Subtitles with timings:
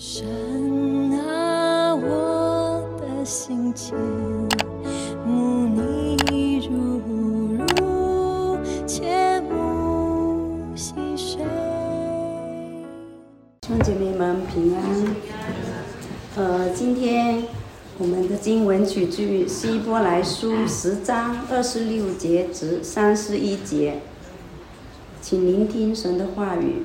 [0.00, 0.24] 神
[1.26, 3.96] 啊，我的心情，
[5.26, 7.00] 慕你如
[7.58, 11.42] 如，切慕细水。
[13.60, 14.84] 弟兄姐妹们平安。
[16.36, 17.42] 呃，今天
[17.98, 24.00] 我们的经文取自《希伯来书》十章二十六节至三十一节，
[25.20, 26.84] 请聆听神的话语。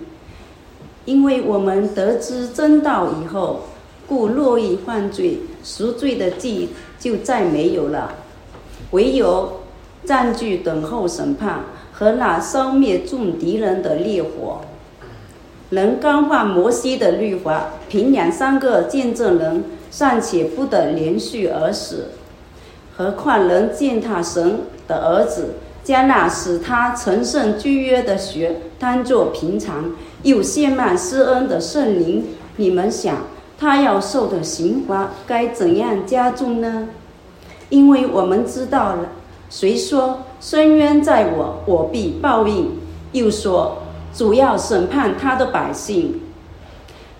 [1.06, 3.62] 因为我们得知真道以后，
[4.08, 8.16] 故乐意犯罪，赎罪的祭就再没有了，
[8.92, 9.62] 唯有
[10.06, 11.62] 占据等候审判
[11.92, 14.62] 和那消灭众敌人的烈火。
[15.70, 22.10] 能刚化摩西的律法，凭两三个见证人尚且不得连续而死，
[22.96, 32.26] 何况能践踏神的儿子，将那使他成圣居约的血当作平常，又献满施恩的圣灵？
[32.58, 33.18] 你们想，
[33.58, 36.90] 他要受的刑罚该怎样加重呢？
[37.70, 39.10] 因为我们知道了，
[39.50, 42.66] 谁说深渊在我，我必报应；
[43.12, 43.80] 又说。
[44.16, 46.22] 主要审判他的百姓，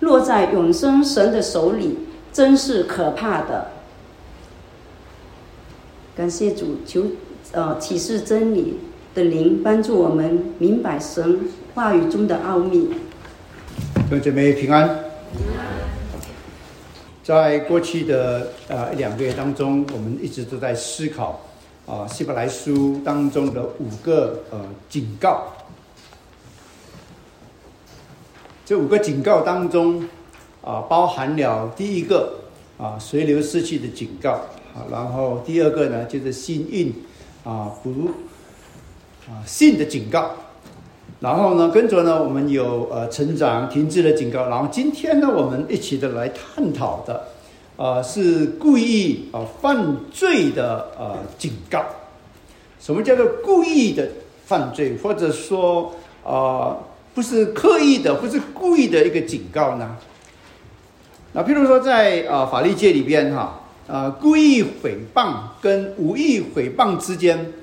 [0.02, 1.98] 落在永生神的手里，
[2.32, 3.70] 真是可怕的。
[6.16, 7.06] 感谢主，求
[7.52, 8.78] 呃启示真理
[9.16, 12.88] 的灵帮助我们明白神话语中的奥秘。
[13.96, 15.04] 弟兄姐妹平安。
[17.24, 21.42] 在过去的呃一两个月当中，我们一直都在思考
[21.88, 25.46] 啊希伯来书当中的五个呃警告。
[28.66, 30.08] 这五个警告当中，
[30.62, 32.36] 啊，包含了第一个
[32.78, 34.34] 啊，随流失去的警告
[34.76, 36.94] 啊，然后第二个呢，就是心印
[37.44, 38.12] 啊不
[39.28, 40.36] 啊信的警告，
[41.24, 47.30] 然后呢，跟着呢，我们有呃成长停滞的警告，然后今天呢，我们一起的来探讨的，
[47.78, 51.82] 呃，是故意啊犯罪的呃警告。
[52.78, 54.06] 什么叫做故意的
[54.46, 55.94] 犯罪，或者说
[56.26, 56.76] 啊？
[57.16, 59.96] 不是刻意的，不是故意的一个警告呢。
[61.32, 67.54] 那譬如说，在啊法律界里边哈，啊故意诽谤跟无意诽谤之间，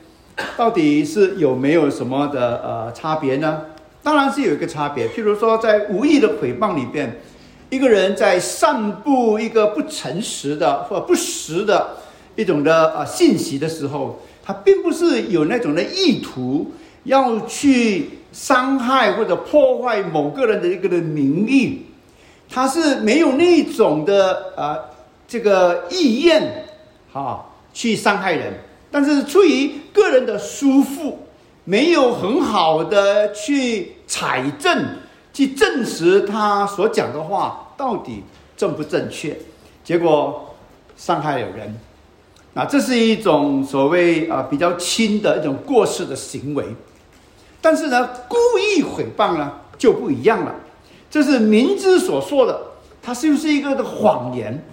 [0.56, 3.62] 到底是有没有什么的呃差别呢？
[4.02, 5.08] 当然是有一个差别。
[5.08, 7.20] 譬如说，在无意的诽谤里边，
[7.68, 11.96] 一个人在散布一个不诚实的或不实的
[12.36, 16.72] 一种的呃信息的时候，他并不是有那种的意图
[17.04, 18.10] 要去。
[18.32, 21.84] 伤害或者破坏某个人的一个的名誉，
[22.48, 24.78] 他是没有那种的呃
[25.26, 26.64] 这个意愿，
[27.12, 28.52] 哈，去伤害人，
[28.90, 31.20] 但是出于个人的舒服，
[31.64, 34.96] 没有很好的去采证，
[35.32, 38.24] 去证实他所讲的话到底
[38.56, 39.38] 正不正确，
[39.84, 40.54] 结果
[40.96, 41.78] 伤害了人，
[42.54, 46.64] 那这是一种所谓啊比较轻的一种过失的行为。
[47.60, 50.54] 但是呢，故意诽谤呢就不一样了。
[51.10, 52.60] 这是明知所说的，
[53.02, 54.64] 他是不是一个的谎言？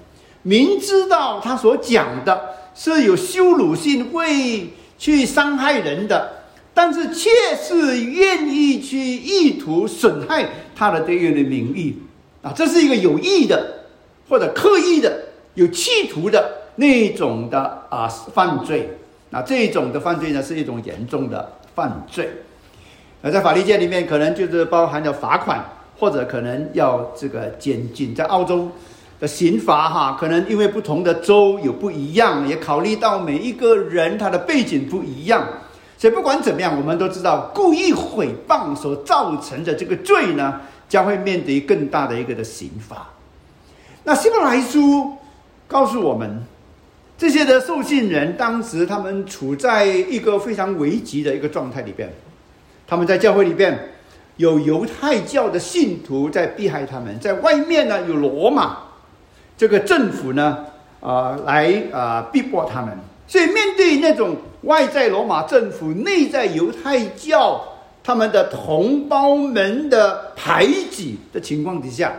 [0.44, 6.44] 明知道他所讲的是有羞辱性，会去伤害人的，
[6.76, 7.30] 但是却
[7.60, 11.98] 是愿意去意图损害他的这个的名誉
[12.44, 13.86] 啊，这是一个有意的
[14.30, 15.24] 或者刻意的、
[15.56, 18.92] 有企图的那种的啊犯罪。
[19.32, 22.30] 那这种的犯罪呢，是一种严重的犯罪。
[23.24, 25.66] 那在法律界里面，可能就是包含了罚款，
[25.98, 28.14] 或者可能要这个监禁。
[28.14, 28.72] 在澳洲
[29.20, 35.48] 的刑罚哈，可能因为不同的州有不一样，也考虑到每一个人他的背景不一样，
[35.98, 43.08] 所以不管怎么样，我们都知道故意毁谤所造成的这个罪呢，将会面对更大的一个的刑罚。
[44.04, 45.14] 那希伯来书
[45.68, 46.44] 告诉我们，
[47.18, 52.08] 这些的受信人当时他们处在一个非常危急的一个状态里边。
[52.88, 53.90] 他们在教会里边
[54.38, 58.78] 有犹太教的信徒在逼害他们，在外面呢有罗马
[59.58, 60.66] 这个政府呢
[61.02, 62.96] 啊来啊逼迫他们，
[63.28, 67.64] 所以面对那种外在罗马政府、内在犹太教
[68.04, 72.14] 他们的同胞们的排挤的情况底下，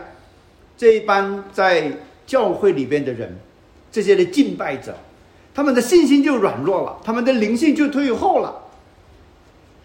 [0.77, 1.91] 这一帮在
[2.27, 3.37] 教会里边的人，
[3.91, 4.93] 这些的敬拜者，
[5.53, 8.55] 他们的信心就软弱了，他们的灵性就退后了。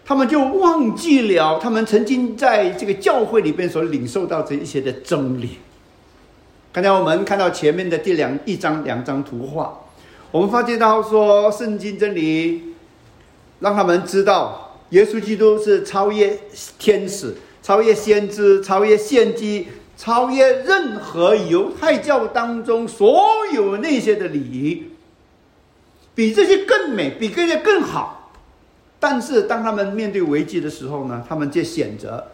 [0.07, 5.57] 他们就忘记了他们曾经在这个教会里边所领受到这一些的真理。
[6.75, 9.79] 刚才我们看到前面的第两一张两张图画，
[10.29, 12.73] 我们发现到说圣经真理
[13.61, 16.37] 让他们知道，耶稣基督是超越
[16.77, 17.33] 天使、
[17.63, 23.23] 超越先知、超越献祭、超越任何犹太教当中所
[23.53, 24.83] 有那些的礼仪，
[26.13, 28.33] 比这些更美，比这些更好。
[28.99, 32.31] 但是当他们面对危机的时候呢，他们就选择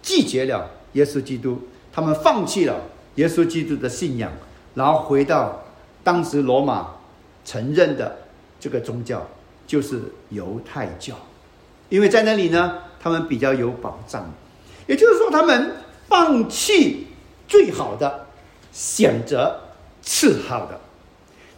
[0.00, 2.76] 拒绝了耶稣基督，他们放弃了
[3.20, 4.32] 耶稣基督的信仰，
[4.74, 5.62] 然后回到
[6.02, 6.88] 当时罗马
[7.44, 8.16] 承认的
[8.58, 9.26] 这个宗教，
[9.66, 10.00] 就是
[10.30, 11.14] 犹太教，
[11.88, 14.28] 因为在那里呢，他们比较有保障。
[14.86, 15.72] 也就是说，他们。
[16.10, 17.06] 放弃
[17.46, 18.26] 最好的，
[18.72, 19.60] 选择
[20.02, 20.80] 次好的。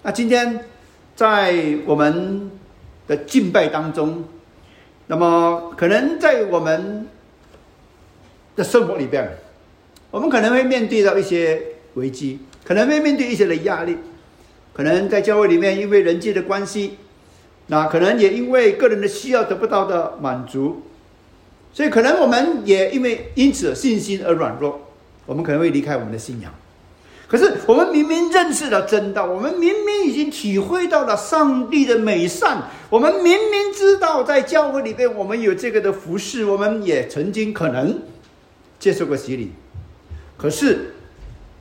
[0.02, 0.68] 那今天
[1.16, 2.50] 在我们
[3.06, 4.22] 的敬拜当中，
[5.06, 7.08] 那么可能在我们
[8.54, 9.26] 的生活里边，
[10.12, 11.60] 我们可能会面对到一些
[11.94, 13.96] 危机，可能会面对一些的压力，
[14.74, 16.98] 可能在教会里面因为人际的关系，
[17.68, 20.82] 那可能也因为个人的需要得不到的满足。
[21.72, 24.82] 所以，可能我们也因为因此信心而软弱，
[25.24, 26.52] 我们可能会离开我们的信仰。
[27.26, 38.02] 可是，我们明明认识了真道，我们明明已经体会到了上帝的美善，我们明明知道在教会里边我们有这个的服饰，我们也曾经可能
[38.78, 39.52] 接受过洗礼。
[40.42, 40.92] 可是，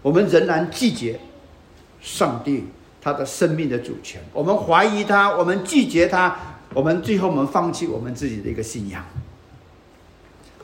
[0.01, 1.19] 我们仍然拒绝
[2.01, 2.65] 上帝
[2.99, 6.35] 他的生命的主权，我们怀疑他，我们拒绝他，
[6.73, 9.05] 我们最后我们放弃我们自己的一个信仰。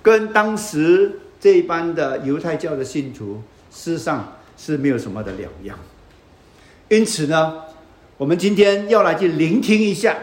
[0.02, 5.78] 跟当时这一班的犹太教的信徒，事实上是没有什么的两样。
[6.90, 7.66] 因此呢，
[8.18, 10.18] 我们今天要来去聆听一下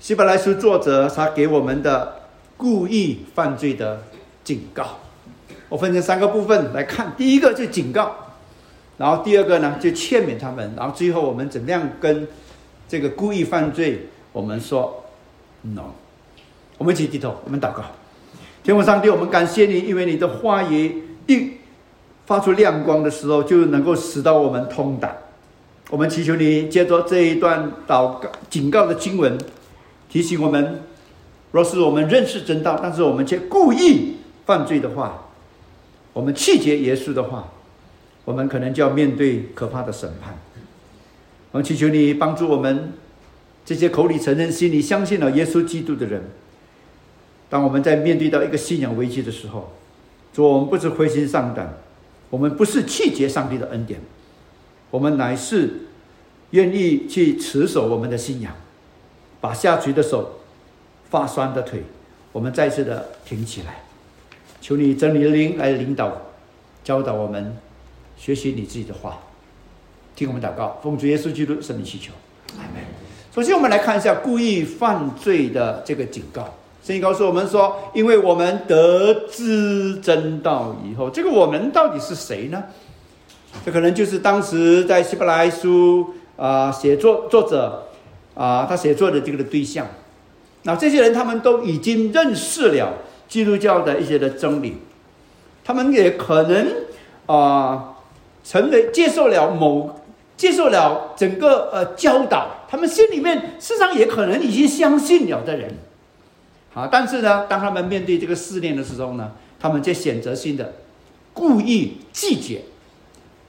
[0.00, 4.02] 希伯来书作者他给我们的故意犯罪的
[4.44, 4.98] 警告。
[5.68, 8.14] 我分成三个部分来看，第一个就警告，
[8.98, 12.28] 然后第二个呢就劝勉他们，然后最后我们怎么样跟
[12.88, 15.04] 这个故意犯罪，我们说
[15.62, 15.82] no。
[16.78, 17.82] 我们一起低头，我们祷告。
[18.62, 21.52] 天父上帝，我们感谢你，因为你的话语一
[22.26, 25.16] 发出亮光的时候，就能够使到我们通达。
[25.88, 29.38] 我们祈求你，借着这一段祷告警告的经文，
[30.08, 30.82] 提醒我们：
[31.52, 35.25] 若是我们认识真道，但是我们却故意犯罪的话，
[36.16, 37.52] 我们弃绝耶稣的话，
[38.24, 40.34] 我们可能就要面对可怕的审判。
[41.50, 42.94] 我们祈求你帮助我们
[43.66, 46.30] 这些口里承认、心里相信了耶稣基督的人。
[47.50, 49.74] 当我们在面对到一个信仰危机的时候，
[50.32, 51.74] 说我们不是灰心丧胆，
[52.30, 54.00] 我们不是弃绝上帝的恩典，
[54.90, 55.80] 我们乃是
[56.52, 58.54] 愿意去持守我们的信仰，
[59.38, 60.40] 把下垂的手、
[61.10, 61.82] 发酸的腿，
[62.32, 63.82] 我们再次的挺起来，
[64.66, 66.10] 求你真理的灵来领导、
[66.82, 67.56] 教导我们，
[68.16, 69.20] 学习你自己的话，
[70.16, 72.10] 听我们祷告，奉主耶稣基督圣名祈求，
[72.58, 72.82] 阿门。
[73.32, 76.42] 首先，我们来看一下故意犯罪的这个警告。
[76.82, 82.64] 圣经告诉我们说：“因为我们得知真道以后，这个我们到底是谁呢？
[83.64, 87.86] 这可能就是当时在希伯来书啊写作作者
[88.34, 89.86] 啊他写作的这个的对象。
[90.64, 92.92] 那这些人他们都已经认识了
[93.28, 94.78] 基督教的一些的真理，
[95.64, 96.66] 他们也可能
[97.26, 97.96] 啊
[98.44, 100.00] 成为接受了某
[100.36, 105.74] 接受了整个呃教导，他们心里面事实上也可能已经相信了的人。”
[106.76, 106.90] 啊！
[106.92, 110.74] 但是呢，当他们面对这个试炼的时候呢，他们就选择性的
[111.32, 112.60] 故意拒绝，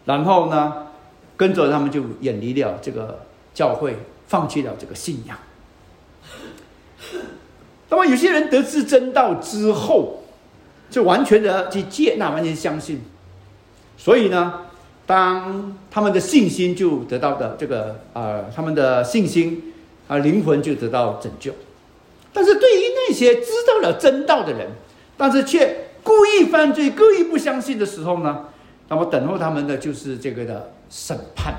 [0.05, 0.87] 然后呢，
[1.35, 3.19] 跟着他们就远离了这个
[3.53, 3.97] 教会，
[4.27, 5.37] 放弃了这个信仰。
[7.89, 10.23] 那么有些人得知真道之后，
[10.89, 13.01] 就完全的去接纳，完全相信。
[13.97, 14.61] 所以呢，
[15.05, 19.73] 当他们的信心就得到的这个呃，他们的信心
[20.07, 21.53] 啊，灵魂就得到拯救。
[22.33, 24.67] 但是对于那些知道了真道的人，
[25.17, 28.45] 但是却故意犯罪、故意不相信的时候呢？
[28.89, 31.55] 那么等候他们的就是这个的审判。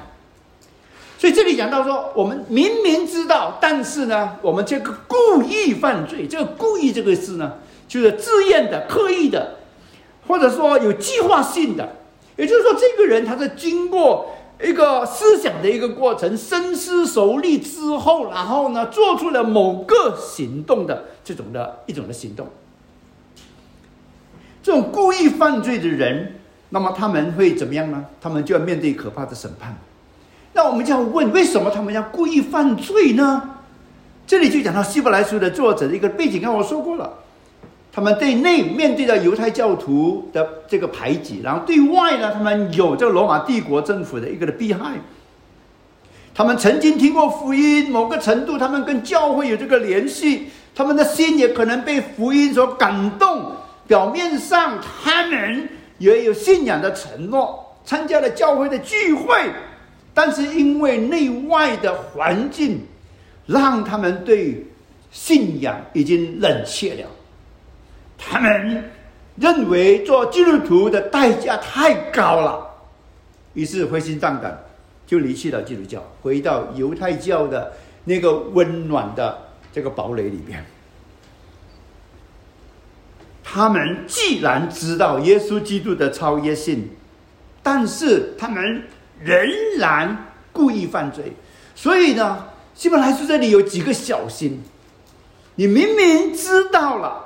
[1.19, 7.55] 所以这里讲到说，我们明明知道，但是呢，我们这个故意犯罪，这个故意这个事呢，
[7.87, 9.57] 就是自愿的、刻意的，
[10.27, 11.97] 或者说有计划性的。
[12.37, 14.35] 也就是说，这个人他是经过。
[14.61, 22.49] 一个思想的一个过程，深思熟虑之后，然后呢，做出了某个行动的这种的一种的行动。
[24.61, 28.05] 这种故意犯罪的人，那么他们会怎么样呢？
[28.21, 29.79] 他们就要面对可怕的审判。
[30.69, 33.57] 我们就要问，为什么他们要故意犯罪呢？
[34.27, 37.11] 这里就讲到希伯来书的作者的一个背景，刚我说过了。
[37.91, 44.99] 他们对内面对着犹太教徒的这个排挤，然后对外呢，他们有这个罗马帝国政府的一个的迫害。
[46.35, 53.53] 他们曾经听过福音，某个程度，他们跟教会有这个联系，他们的心也可能被福音所感动，
[53.89, 59.51] 表面上他们也有信仰的承诺，参加了教会的聚会，
[60.19, 62.81] 但是因为内外的环境，
[63.47, 64.67] 让他们对
[65.13, 67.09] 信仰已经冷却了。
[68.19, 68.91] 他们
[69.37, 72.69] 认为做基督徒的代价太高了，
[73.55, 74.59] 于是灰心丧胆，
[75.07, 79.39] 就离弃了基督教，回到犹太教的那个温暖的
[79.73, 80.67] 这个堡垒里边。
[83.45, 86.89] 他们既然知道耶稣基督的超越性，
[87.63, 88.83] 但是他们
[89.23, 89.39] 仍
[89.79, 91.33] 然故意犯罪。
[91.75, 94.63] 所以呢，希伯来书这里有几个小心：
[95.55, 97.25] 你明明知道了。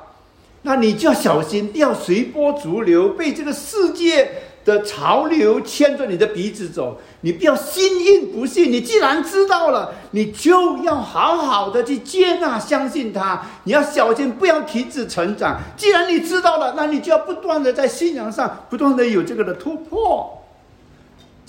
[0.64, 4.30] 那你就要小心，不要随波逐流，被这个世界
[4.64, 7.00] 的潮流牵着你的鼻子走。
[7.22, 8.70] 你不要心硬不信。
[8.70, 13.44] 你既然知道了，你就要好好的去接纳、相信他。
[13.64, 15.58] 你要小心，不要停止成长。
[15.76, 20.41] 既然你知道了，那你就要不断的在信仰上不断的有这个的突破。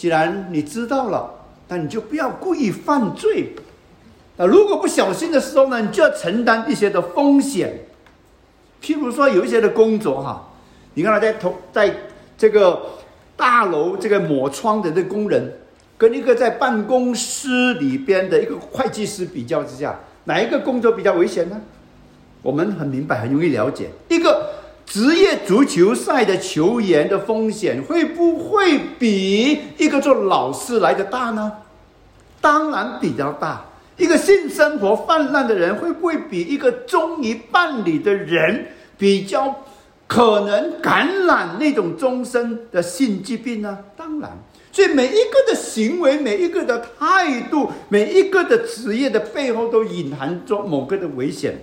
[0.03, 1.33] 既然你知道了，
[1.69, 3.55] 那你就不要故意犯罪。
[4.35, 7.85] 那，如果不小心的时候呢，你就要承担一些的风险。
[8.81, 10.51] 譬如说，有一些的工作哈，
[10.95, 11.95] 你看他在同在
[12.37, 12.81] 这个
[13.37, 15.53] 大楼这个抹窗的这工人，
[15.97, 21.61] 跟一个在办公室里边的一个会计师比较之下，哪一个工作比较危险呢？
[22.41, 23.89] 我们很明白，很容易了解。
[24.09, 24.49] 一个
[24.93, 31.51] 职业足球赛的球员的风险会不会比一个做老师来的大呢？
[32.39, 33.65] 当然比较大。
[33.97, 39.63] 一个性生活泛滥的人，会不会比一个忠于伴侣的人比较
[40.05, 43.75] 可能感染那种终身的性疾病呢？
[43.97, 44.29] 当然，
[44.71, 51.57] 所以每一个的行为、每一个的态度、每一个的职业的背后，都隐含着某个的危险。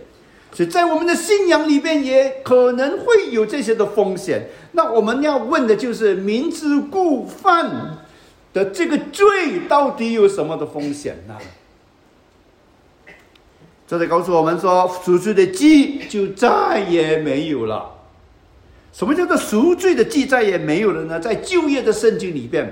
[0.53, 4.49] 所以在我们的信仰里边，也可能会有这些的风险。
[4.73, 7.99] 那我们要问的就是：明知故犯
[8.53, 11.37] 的这个罪，到底有什么的风险呢？
[13.87, 17.93] 这里告诉我们说，赎罪的记就再也没有了。
[18.93, 21.21] 什么叫做赎罪的记再也没有了呢？
[21.21, 22.67] 在旧约的圣经里边，《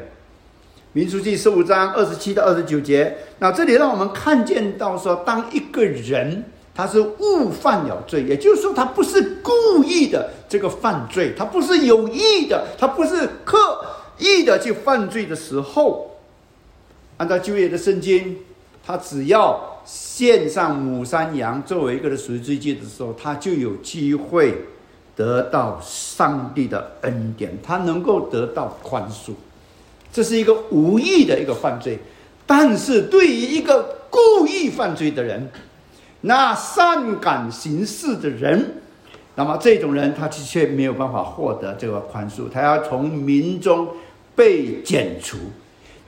[0.93, 6.45] 民书记》十五章二十七到二十九节，那这里让我们看见到说，当一个人
[6.79, 13.85] 他是误犯了罪，也就是说他不是故意的这个犯罪，他不是有意的，他不是刻
[14.17, 16.19] 意的去犯罪的时候，
[17.17, 18.39] 按照旧约的圣经，
[18.87, 19.75] 他只要。
[19.91, 24.55] 献上母山羊作为一个的赎罪祭的时候，他就有机会
[25.17, 29.33] 得到上帝的恩典，他能够得到宽恕。
[30.13, 31.99] 这是一个无意的一个犯罪，
[32.47, 35.51] 但是对于一个故意犯罪的人，
[36.23, 38.83] 那善感行事的人，
[39.37, 43.89] 那么这种人他的确没有办法获得这个宽恕，他要从民中
[44.35, 45.39] 被剪除。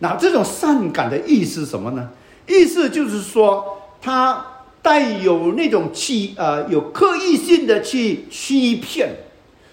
[0.01, 2.11] 那这种善感的意思是什么呢？
[2.49, 4.45] 意思就是说，他
[4.83, 9.11] 带有那种欺呃，有刻意性的去欺骗，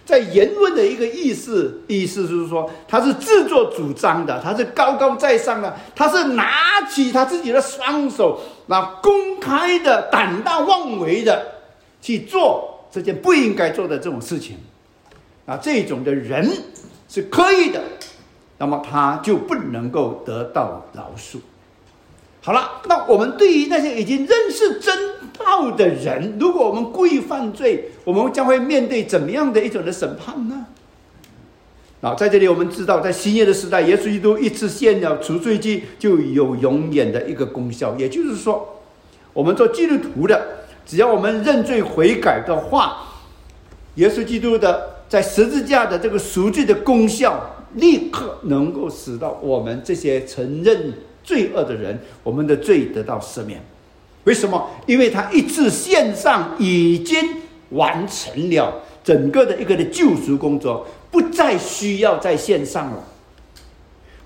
[0.07, 11.45] 在言论的一个意思，意思就是说，他是自作主张的，他是高高在上的，他是拿起他自己的双手，那公开的胆大妄为的
[12.01, 14.55] 去做这件不应该做的这种事情，
[15.45, 16.49] 啊，这种的人
[17.09, 17.83] 是刻意的，
[18.57, 21.39] 那么他就不能够得到饶恕。
[22.47, 24.97] 好了，那我们对于那些已经认识真
[25.37, 30.65] 道的人，如果我们故意犯罪，我们将会面对怎么样的一种的审判呢？
[31.99, 37.93] 啊，在这里我们知道，在新约的时代，耶稣基督一次献了除罪祭，就有永远的一个功效。
[37.97, 38.81] 也就是说，
[39.33, 40.41] 我们做基督徒的，
[40.85, 43.09] 只要我们认罪悔改的话，
[43.95, 50.93] 耶稣基督的在十字架的这个赎罪的功效，立刻能够使到我们这些承认。
[51.27, 53.61] 罪恶的人，我们的罪得到赦免，
[54.23, 54.69] 为什么？
[54.85, 57.19] 因为他一次线上已经
[57.71, 63.03] 完成了整个的一个的救赎工作，不再需要在线上了。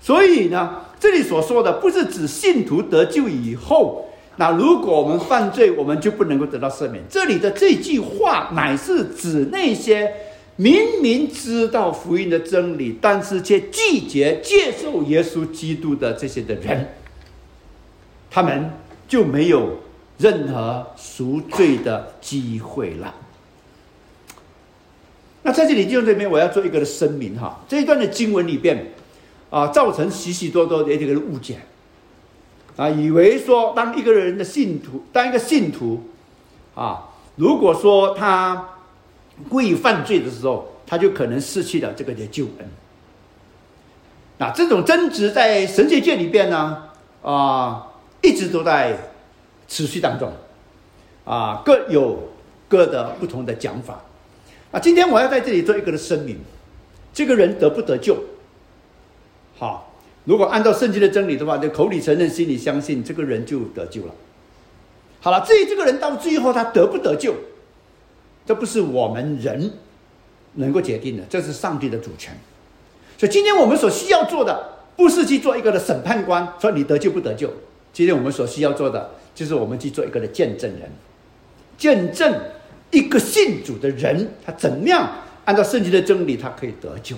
[0.00, 4.06] 所以呢，这里所说的不是指信徒得救以后，
[4.36, 7.02] 那如果我们犯罪，我们就不能够得到赦免。
[7.10, 10.12] 这里的这句话乃是指那些。
[10.62, 16.86] 明明知道福音的真理，但是却拒绝接受耶稣基督的这些的人，
[18.30, 18.70] 他们
[19.08, 19.80] 就没有
[20.18, 23.12] 任何赎罪的机会了。
[25.42, 28.92] 那在这里就这边，我要做一个的声明哈，这一段的经文里边
[29.50, 31.58] 啊，造成许许多多的这个误解
[32.76, 36.04] 啊，以为说当一个人的信徒，当一个信徒
[36.76, 38.68] 啊，如果说他。
[39.48, 42.68] 故意犯罪的时候，他就可能失去了这个的救恩。
[44.38, 46.84] 那这种争执在神学界里边呢，
[47.22, 47.86] 啊，
[48.22, 48.96] 一直都在
[49.68, 50.32] 持续当中，
[51.24, 52.32] 啊，各有
[52.68, 54.02] 各的不同的讲法。
[54.72, 56.38] 啊，今天我要在这里做一个的声明：
[57.12, 58.16] 这个人得不得救？
[59.58, 59.92] 好，
[60.24, 64.14] 如果按照圣经的真理的话，就口里承认，心里相信，这个人就得救了。
[65.20, 67.34] 好了，至于这个人到最后他得不得救，
[68.46, 69.72] 这不是我们人
[70.54, 72.36] 能够决定的，这是上帝的主权。
[73.16, 77.48] 所以今天我们所需要做的，不是去做一个的审判官，说你得救不得救。
[77.92, 80.90] 今天我们所需要做的，就是我们去做一个的见证人，
[81.78, 82.34] 见证
[82.90, 85.08] 一个信主的人，他怎样
[85.44, 87.16] 按照圣经的真理，他可以得救。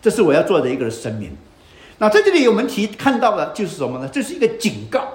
[0.00, 1.30] 这是我要做的一个声明。
[1.98, 4.08] 那在这里我们提看到的就是什么呢？
[4.12, 5.06] 这是一个警告。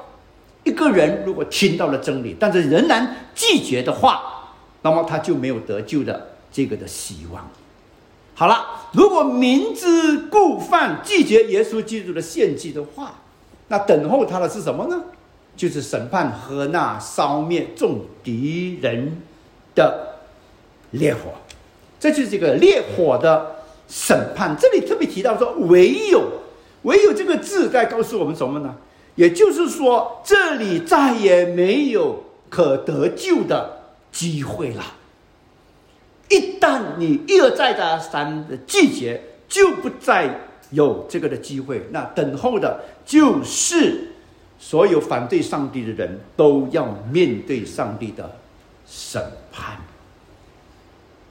[0.64, 4.37] 一个人如果听到了真理，但是仍然拒绝的话，
[4.90, 7.46] 那么他就没有得救的这个的希望。
[8.34, 13.16] 好了，如果明知故犯，拒绝耶稣基督的献祭的话，
[13.68, 15.04] 那等候他的是什么呢？
[15.58, 19.22] 就是审判和那烧灭众敌人
[19.76, 20.20] 的
[20.92, 21.32] 烈火。
[22.00, 23.58] 这就是这个烈火的
[23.90, 24.56] 审判。
[24.58, 26.24] 这里特别提到说，唯有
[26.84, 28.74] 唯有这个字在告诉我们什么呢？
[29.16, 33.77] 也就是说，这里再也没有可得救的
[34.18, 34.84] 机会了。
[36.28, 40.40] 一旦你一而再再三的拒绝，就不再
[40.72, 41.88] 有这个的机会。
[41.92, 44.14] 那等候的就是
[44.58, 48.38] 所有反对上帝的人都要面对上帝的
[48.88, 49.22] 审
[49.52, 49.78] 判。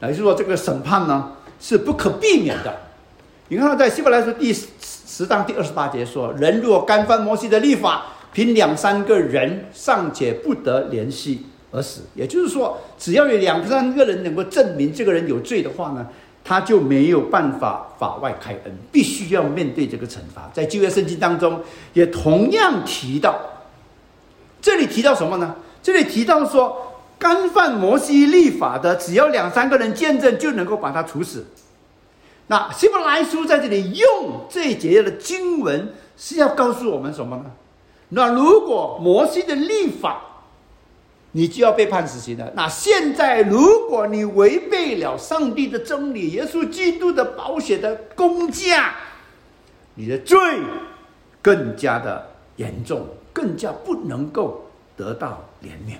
[0.00, 2.72] 也就是说，这个审判呢是不可避免的。
[3.48, 16.06] 你看，在希伯来书第十章第二十八节说：“人若干犯摩西的律法，凭两三个人尚且不得联系。”而死，也就是说，只要有两三个人能够证明这个人有罪的话呢，
[16.42, 20.50] 他就没有办法法外开恩，必须要面对这个惩罚。
[20.54, 21.60] 在旧约圣经当中，
[21.92, 23.38] 也同样提到，
[24.62, 25.56] 这里提到什么呢？
[25.82, 31.46] 这里提到说，干犯摩西立法的，只要两三个人见证，就能够把他处死。
[32.46, 37.44] 那希伯来书在这里用这一节的经文是要告诉我们什么呢？
[38.10, 40.22] 那如果摩西的立法，
[41.36, 42.50] 你就要被判死刑的。
[42.56, 48.94] 那现在，如果你违背了上帝的真理、耶稣基督的保险的工价，
[49.96, 50.38] 你的罪
[51.42, 55.98] 更加的严重，更加不能够得到怜悯。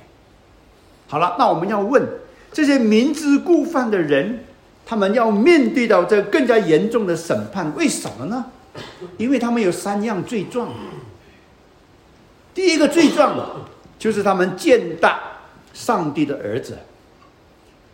[1.07, 2.03] 好了，那我们要问
[2.51, 4.43] 这些明知故犯的人，
[4.87, 8.47] 他们要面对到这更加严重的审判，为什么呢？
[9.19, 10.71] 因为他们有三样罪状。
[12.55, 13.37] 第一个罪状。
[13.99, 15.19] 就是他们践踏
[15.73, 16.77] 上帝的儿子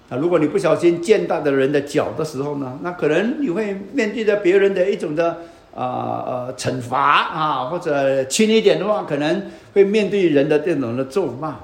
[0.08, 0.16] 啊！
[0.16, 5.38] 如果你不小心践踏的人的脚的时候呢，那可能你会面对着别人的一种的
[5.74, 11.56] 啊呃惩罚啊，或者轻一点的话，可能会面对人的这种的咒骂。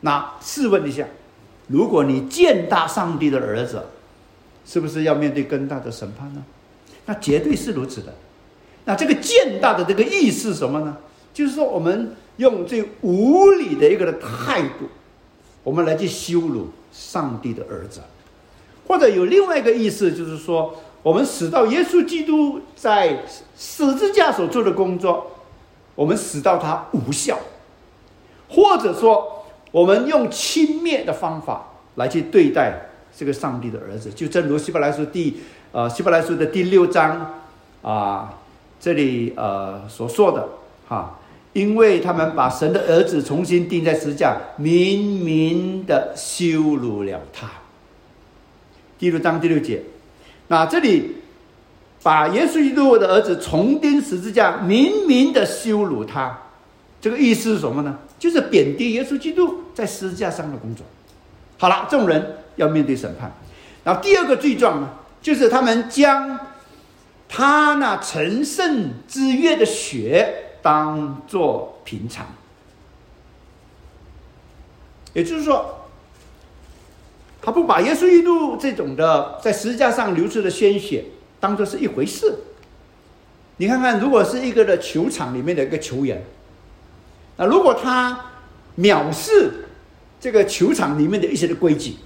[0.00, 1.06] 那试问一下，
[1.68, 3.82] 如果你践踏上帝的儿子，
[4.66, 6.42] 是不是要面对更大的审判呢？
[7.06, 8.12] 那绝对是如此的。
[8.84, 10.96] 那这个践踏的这个意思什么呢？
[11.38, 12.16] 就是说我们。
[12.38, 14.86] 用最无理的一个的态度，
[15.64, 18.00] 我们来去羞辱上帝的儿子，
[18.86, 23.24] 或者有另外一个意思，就是说，我们使到耶稣基督在
[23.56, 25.32] 十字架所做的工作，
[25.96, 27.36] 我们使到他无效，
[28.48, 35.40] 或者说，我们用轻蔑的方法来去对待这个上帝的儿子，就正如希伯来书第
[35.72, 37.34] 呃希伯来书的第六章
[37.82, 38.32] 啊
[38.78, 40.48] 这里呃所说的
[40.86, 41.16] 哈。
[41.54, 47.48] 因为他们把神的儿子重新钉在十字架，明明的羞辱了他。
[48.98, 49.82] 第六章第六节，
[50.48, 51.16] 那这里
[52.02, 56.38] 把耶稣基督的儿子重钉十字架，明明的羞辱他，
[57.00, 57.98] 这个意思是什么呢？
[58.18, 60.84] 就是贬低耶稣基督在十字架上的工作。
[61.56, 63.32] 好了，众人要面对审判。
[63.84, 64.90] 然后第二个罪状呢，
[65.22, 66.38] 就是他们将
[67.28, 70.44] 他那成圣之约的血。
[70.62, 72.26] 当做平常，
[75.12, 75.86] 也就是说，
[77.40, 81.04] 他不把耶稣基督这种的在十字架上流出的鲜血
[81.38, 82.40] 当做是一回事。
[83.56, 86.24] 你看看，如果是一个的球场里面的一个球员，
[87.36, 88.26] 那如果他
[88.78, 89.68] 藐视
[90.20, 91.96] 这个球场里面的一些的规矩，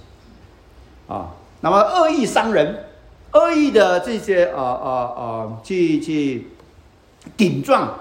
[1.07, 2.85] 啊，那么恶意伤人、
[3.33, 6.47] 恶意的这些呃呃呃去去
[7.35, 7.99] 顶撞。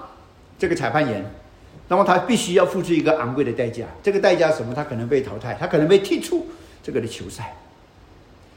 [0.63, 1.29] 这个裁判员，
[1.89, 3.85] 那么他必须要付出一个昂贵的代价。
[4.01, 4.73] 这个代价什么？
[4.73, 6.47] 他可能被淘汰，他可能被踢出
[6.85, 7.57] 这个的球赛。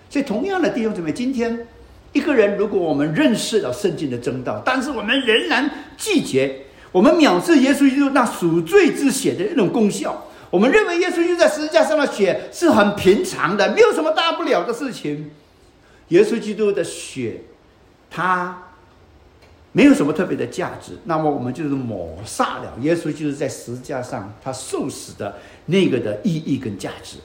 [0.07, 1.65] 所以，同样的弟兄姊妹，今天
[2.13, 6.55] 一个人，如果我们认识了圣经的真道，但是我们仍然拒绝，
[6.91, 15.31] 我们藐视耶稣基督那赎罪之血的一种功效，我们认为耶稣基督在十字架上的血是很平常的，没有什么大不了的事情。
[16.09, 17.41] 耶稣基督的血，
[18.11, 18.64] 它
[19.75, 25.35] 没有什么特别的价值，那么我们就是抹杀了耶稣就是在十字架上他受死的
[25.65, 27.17] 那个的意义跟价值。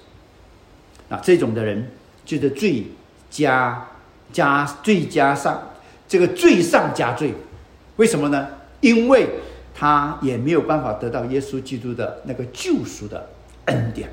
[1.09, 1.89] 啊，这种的人
[2.25, 2.87] 就是罪
[3.31, 3.87] 加
[4.33, 5.63] 加罪加上
[6.09, 7.33] 这个罪上加罪，
[7.95, 8.49] 为什么呢？
[8.81, 9.29] 因为
[9.73, 13.29] 他也没有办法得到耶稣基督的那个救赎的
[13.67, 14.11] 恩典，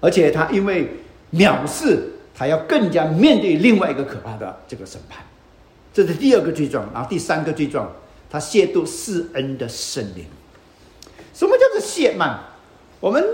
[0.00, 0.88] 而且他因为
[1.34, 5.22] 藐视，他要更加面对另外一个可怕的这个审判，
[5.94, 6.86] 这是第二个罪状。
[6.92, 7.90] 然后第三个罪状，
[8.28, 10.26] 他亵渎世恩的圣灵。
[11.32, 12.40] 什么叫做亵慢？
[13.00, 13.24] 我们。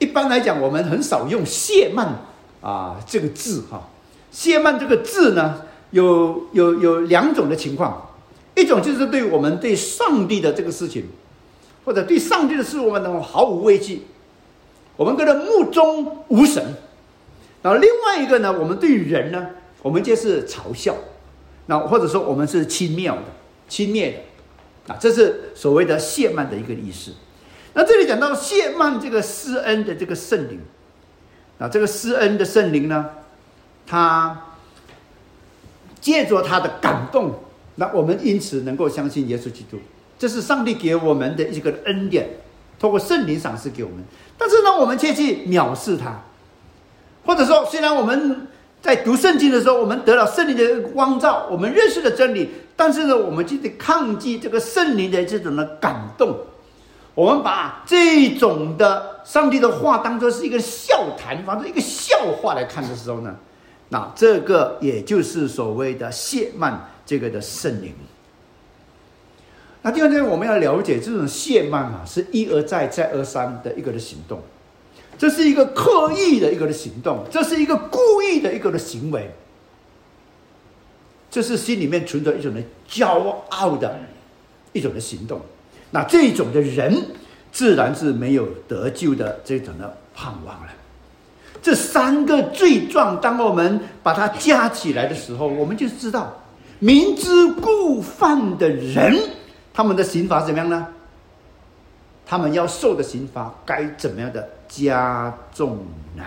[0.00, 2.20] 一般来讲，我们很少用“亵慢”
[2.62, 3.90] 啊这个字哈。
[4.32, 8.10] “亵慢”这个字呢，有有有两种的情况，
[8.54, 11.06] 一种就是对我们对上帝的这个事情，
[11.84, 14.02] 或者对上帝的事，我们能毫无畏惧，
[14.96, 16.76] 我们跟他目中无神。
[17.60, 19.48] 然后另外一个呢，我们对人呢，
[19.82, 20.94] 我们就是嘲笑，
[21.70, 23.22] 那或者说我们是轻蔑的、
[23.68, 27.12] 轻蔑的，啊，这是所谓的“谢曼”的一个意思。
[27.74, 30.60] 那这里讲到谢曼这个施恩的这个圣灵，
[31.58, 33.10] 啊，这个施恩的圣灵呢，
[33.86, 34.46] 他
[36.00, 37.34] 借着他的感动，
[37.74, 39.76] 那我们因此能够相信耶稣基督，
[40.18, 42.30] 这是上帝给我们的一个恩典，
[42.78, 44.02] 通过圣灵赏赐给我们。
[44.38, 46.22] 但是呢，我们却去藐视他，
[47.26, 48.48] 或者说，虽然我们
[48.80, 56.38] 在读圣经的时候，我们得了圣灵的光照，我们认识了真理，但是呢，我们就得抗拒这个圣灵的这种的感动。
[57.14, 63.34] 我们把这种的上帝的话当做是一个笑谈，当做一个笑话来看的时候呢，
[63.88, 67.92] 那这个也就是所谓的谢曼这个的圣灵。
[69.82, 74.40] 那第二点，我们要了解这种谢曼啊，是一而再、再而三的一个的行动，
[75.18, 79.30] 这是一个刻意的一个的行动，这是一个故意的一个的行为，
[81.28, 83.98] 这是心里面存着一种的骄傲的
[84.72, 85.40] 一种的行动。
[85.90, 86.96] 那这种的人，
[87.50, 90.68] 自然是没有得救的这种的盼望了。
[91.60, 96.32] 这三个罪状，当我们把它加起来的时候，我们就知道，
[96.78, 99.18] 明知故犯的人，
[99.74, 100.86] 他们的刑罚怎么样呢？
[102.24, 105.78] 他们要受的刑罚该怎么样的加重
[106.16, 106.22] 呢？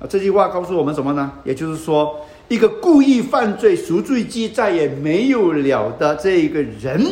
[0.00, 1.32] 啊，这句话告诉我们什么呢？
[1.44, 7.04] 也就是说，一个故意犯罪、赎罪机再也没有了的这一个人。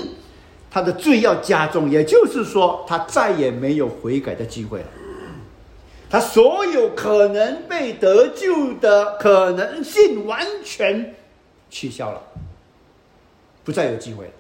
[0.71, 4.87] 他的罪要加重，也就是说，他再也没有悔改的机会了。
[6.11, 11.15] 他所有可能被得救的可能性完全
[11.71, 12.23] 取消了，
[13.65, 14.31] 不再有机会了。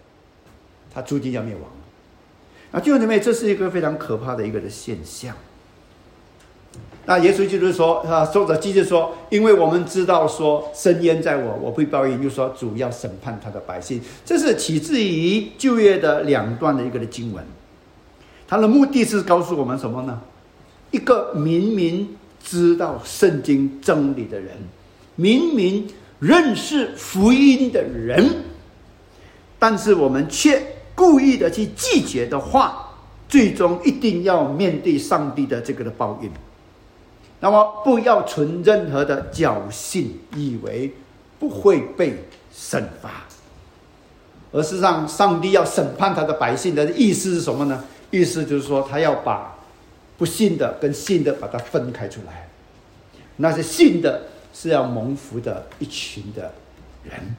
[0.95, 1.71] 他注定要灭亡了。
[2.73, 5.35] 啊，弟兄姊妹，这是一个非常可怕的一个的现象。
[7.09, 12.21] 那耶稣就是说，啊，作者继续说，因为我们知道说，深渊在我，我会报应。
[12.21, 14.01] 就说，主要审判他的百姓。
[14.25, 17.45] 这是起自于旧约的两段的一个的经文。
[18.49, 20.21] 他的目的是告诉我们什么呢？
[20.91, 24.57] 一个明明知道圣经真理的人，
[25.15, 25.87] 明明
[26.19, 28.25] 认识福音的人，
[29.61, 30.61] 但是我们却
[30.97, 32.97] 故意的去拒绝的话，
[33.29, 36.29] 最终一定要面对上帝的这个的报应。
[37.41, 40.93] 那么不要存任何的侥幸，以为
[41.39, 43.25] 不会被审罚，
[44.53, 47.85] 而是让上帝要审判他的百姓的意思是什么呢？
[48.11, 49.55] 意思就是说，他要把
[50.17, 52.49] 不信的跟信的把它分开出来。
[53.37, 54.23] 那些信的
[54.55, 56.53] 是要蒙福的一群的
[57.05, 57.37] 人，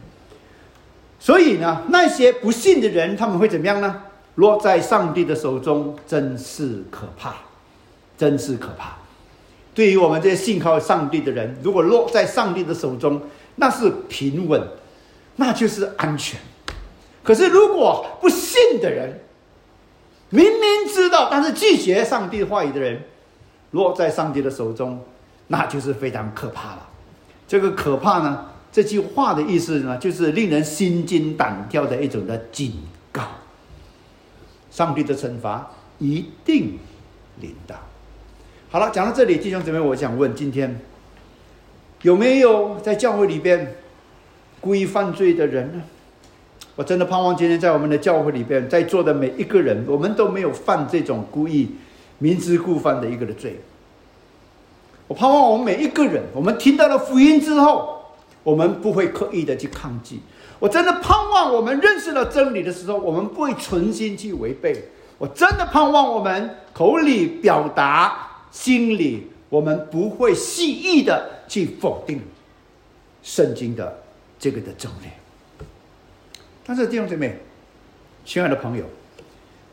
[1.19, 4.03] 所以呢，那些不信的人他们会怎么样呢？
[4.35, 7.33] 落在上帝的手中，真是可怕，
[8.15, 8.95] 真是可怕。
[9.77, 13.21] 对于我们这些信靠上帝的人，如果落在上帝的手中，
[13.57, 14.59] 那是平稳，
[15.35, 16.39] 那就是安全。
[17.23, 19.19] 可是如果不信的人，
[20.31, 23.03] 明明知道但是拒绝上帝话语的人，
[23.69, 24.99] 落在上帝的手中，
[25.45, 26.89] 那就是非常可怕了。
[27.47, 28.47] 这个可怕呢？
[28.71, 32.73] 这句话的意思呢，就是令人心惊胆跳的一种的警
[33.11, 33.21] 告。
[34.71, 36.79] 上帝的惩罚一定
[37.39, 37.75] 临到。
[38.69, 40.77] 好了，讲到这里，弟兄姊妹，我想问：今天
[42.01, 43.77] 有没有在教会里边
[44.59, 45.81] 故意犯罪的人呢？
[46.75, 51.77] 我真的盼望今天在我们的教会里边，在座的每一个人，我们都没有犯这种故意、
[52.17, 53.61] 明知故犯的一个的罪。
[55.07, 58.01] 我盼望我们每一个人，我们听到了福音之后，
[58.43, 60.19] 我们不会刻意的去抗拒。
[60.59, 64.89] 我真的盼望我们认识了真理的时候，我们不会存心去违背。
[65.17, 68.26] 我真的盼望我们口里表达，
[68.57, 72.21] 心里我们不会肆意的去否定
[73.21, 73.99] 圣经的
[74.39, 75.65] 这个的真理。
[76.65, 77.37] 但是弟兄姐妹，
[78.25, 78.83] 亲爱的朋友，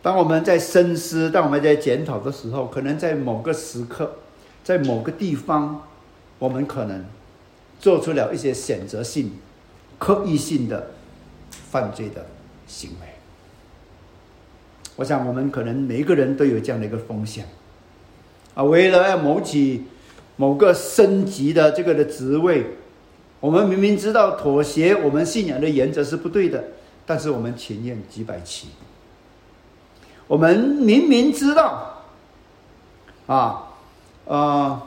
[0.03, 4.19] 当我们在深思、当我们在检讨的时候，可能在某个时刻，
[4.63, 5.89] 在某个地方，
[6.39, 7.07] 我们可能
[7.81, 9.33] 做出了一些选择性。
[9.97, 10.91] 刻意性的
[11.51, 12.27] 犯罪的
[12.67, 13.07] 行为，
[14.97, 17.47] 我想我们可能每一个人都有这样的一个风险
[18.55, 18.63] 啊。
[18.63, 19.85] 为了要谋取
[20.37, 22.67] 某个升级的这个的职位，
[23.41, 26.65] 我们明明知道妥协我们信仰的原则是不对的，
[27.05, 28.69] 但是我们情愿几百起。
[30.27, 32.03] 我们明明知道
[33.27, 33.73] 啊，
[34.27, 34.83] 啊。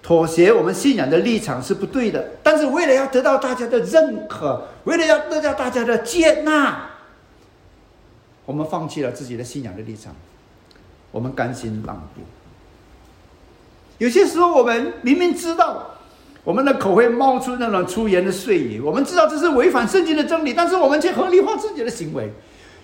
[0.00, 6.88] 妥协我们信仰的立场是不对的，但是为了要得到大家的认可，为了要得到大家的接纳，
[8.46, 10.14] 我们放弃了自己的信仰的立场，
[11.10, 12.22] 我们甘心让步。
[13.98, 15.94] 有些时候，我们明明知道
[16.44, 22.32] 我们的口会冒出那种粗言的碎语，我们知道这是违反圣经的真理，但是我们却合理化自己的行为。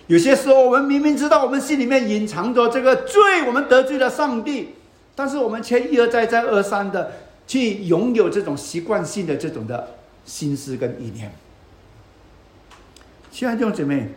[0.07, 4.75] 有些时候，我们明明知道我们心里面隐藏着这个罪，我们得罪了上帝。
[5.15, 7.13] 但是我们却一而再、再而三的
[7.47, 11.33] 去拥有这种习惯性的这种的心思跟意念。
[13.31, 14.09] 亲爱的弟兄姐妹，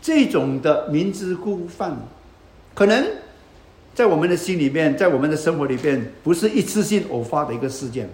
[0.00, 1.96] 这种的明知故犯，
[2.72, 3.04] 可能
[3.98, 8.08] 在我们的心里面，在我们的生活里边，不是一次性偶发的一个事件，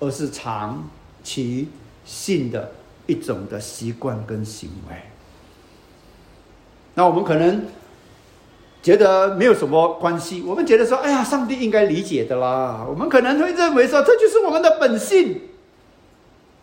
[0.00, 0.88] 而是长
[1.22, 1.68] 期
[2.06, 2.72] 性的
[3.06, 4.96] 一种的习惯跟行为。
[6.94, 7.66] 那我们可能。
[8.82, 12.86] 觉得没有什么关系，我们觉得说，哎呀，上帝应该理解的啦。
[12.88, 15.40] 我们可能会认为说，这就是我们的本性，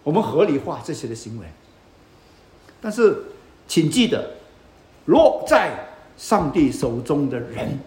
[0.03, 1.45] 我们合理化这些的行为。
[2.81, 3.23] 但是，
[3.67, 4.35] 请记得，
[5.07, 7.77] 落在上帝手中的人，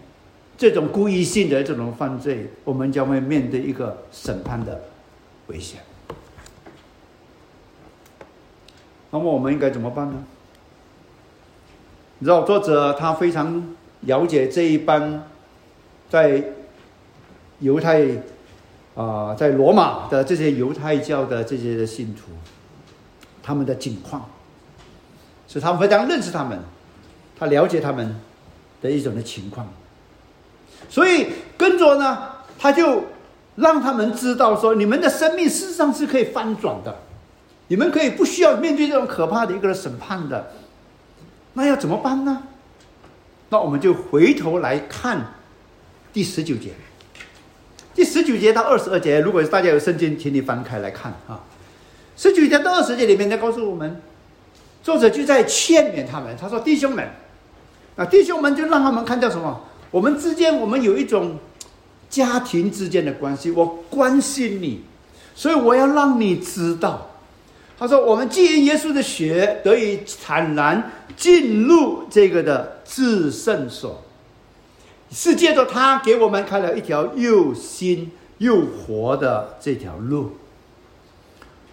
[0.57, 4.81] 这种故意性的这种犯罪，我们将会面对一个审判的
[5.47, 5.81] 危险。
[9.11, 10.23] 那么，我们应该怎么办呢？
[12.19, 13.75] 你知道，作者他非常。
[14.01, 15.23] 了解这一班
[16.07, 16.41] 在
[17.59, 18.05] 犹太
[18.95, 22.29] 啊，在罗马的这些犹太教的这些信徒，
[23.41, 24.29] 他们的境况，
[25.47, 26.59] 是他们非常认识他们，
[27.35, 28.19] 他了解他们
[28.79, 29.67] 的一种的情况，
[30.89, 32.17] 所以跟着呢，
[32.57, 33.03] 他就
[33.55, 36.95] 让他们知道说，你们的生命事实上是可以翻转的，
[37.67, 40.51] 你们可以不需要面对这种可怕的一个审判的，
[41.53, 42.43] 那要怎么办呢？
[43.49, 45.33] 那我们就回头来看
[46.11, 46.71] 第十九节，
[47.93, 51.39] 第十九节到二十二节，如果大家有圣经，请你翻开来看啊。
[52.15, 54.01] 十九节到二十节里面，在告诉我们，
[54.83, 57.07] 作者就在劝勉他们，他说：“弟兄们，
[57.95, 59.61] 啊，弟兄们，就让他们看到什么？
[59.91, 61.37] 我们之间，我们有一种
[62.09, 64.81] 家庭之间的关系，我关心你，
[65.35, 67.11] 所以我要让你知道。”
[67.79, 74.03] 他说：“我们既因耶稣的血得以坦然进入这个的至圣所，
[75.11, 80.31] 是借着他给我们开了一条又新又活的这条路。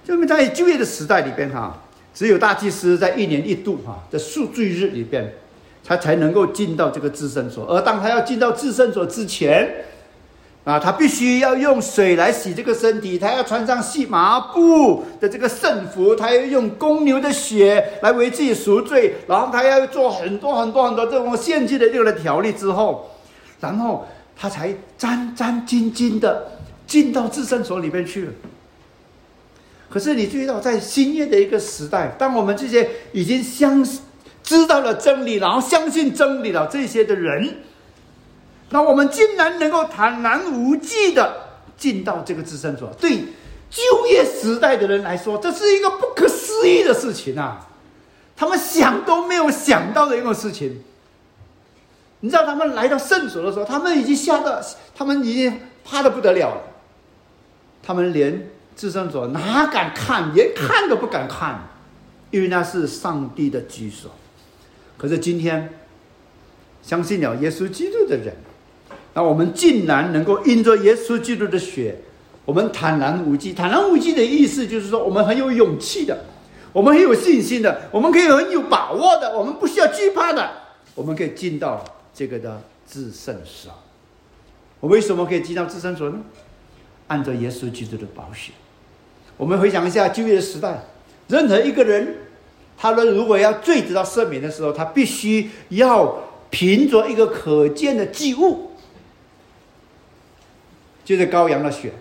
[0.04, 5.32] 就为在就业的时代里边，哈，只有大祭司在一年一度哈在赎罪日里边，
[5.84, 7.66] 他才能够进到这个至圣所。
[7.66, 9.84] 而当他要进到至圣所之前，
[10.64, 23.10] 啊，他必须要用水来洗这个身体，他要穿上细麻布的这个圣服，他要用公牛的血来为自己赎罪，然后他要做很多很多很多这种献祭的这个条例之后，
[23.60, 26.52] 然后他才战战兢兢的
[26.86, 28.30] 进到至圣所里面去。
[29.90, 33.86] 可是你注意到，在新约的一个时代，当我们这些已经相
[34.44, 37.62] 知道了真理，然后相信真理了这些的人。
[38.70, 41.34] 那我们竟然能够坦然无忌的
[41.76, 43.24] 进到这个自身所，对
[43.70, 47.66] 就业时代的人来说，这是一个不可思议的事情啊！
[48.36, 50.82] 他们想都没有想到的一个事情。
[52.20, 56.60] 你知道，他们来到圣所的时候，他们已经吓得，他们已经怕的不得了了。
[57.82, 61.68] 他们连自身所哪敢看，连看都不敢看，
[62.30, 64.10] 因为那是上帝的居所。
[64.96, 65.70] 可是今天，
[66.82, 68.34] 相信了耶稣基督的人。
[69.14, 71.96] 那我们竟然能够因着耶稣基督的血，
[72.44, 73.52] 我们坦然无惧。
[73.52, 76.24] 坦然无惧的意思就是说，我们很有勇气的，
[76.72, 80.50] 我们很有信心的，我们可以很有把握的，我们不需要惧怕的，
[80.94, 83.72] 我们可以进到这个的至圣所。
[84.80, 86.18] 我为什么可以进到至圣所呢？
[87.06, 88.52] 按照耶稣基督的宝血。
[89.36, 90.84] 我们回想一下旧约时代，
[91.28, 92.16] 任何一个人，
[92.76, 98.72] 他们如果要罪得到赦免的时候，他必须要凭着一个可见的祭物，
[101.04, 101.92] 就是羔羊的血，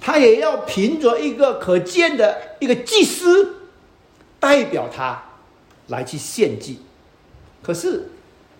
[0.00, 3.56] 他也要凭着一个可见的一个祭司，
[4.38, 5.22] 代表他
[5.88, 6.80] 来去献祭。
[7.62, 8.08] 可是，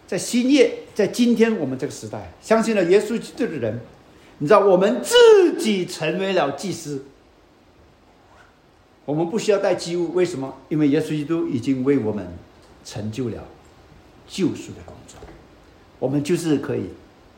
[0.07, 3.81] 在新业，在今天我们这个时代，相信了耶稣基督的人，
[4.38, 7.05] 你知道，我们自己成为了祭司。
[9.06, 10.52] 我们不需要带祭物，为什么？
[10.68, 12.36] 因为耶稣基督已经为我们
[12.84, 13.44] 成就了
[14.26, 15.18] 救赎的工作，
[15.98, 16.90] 我们就是可以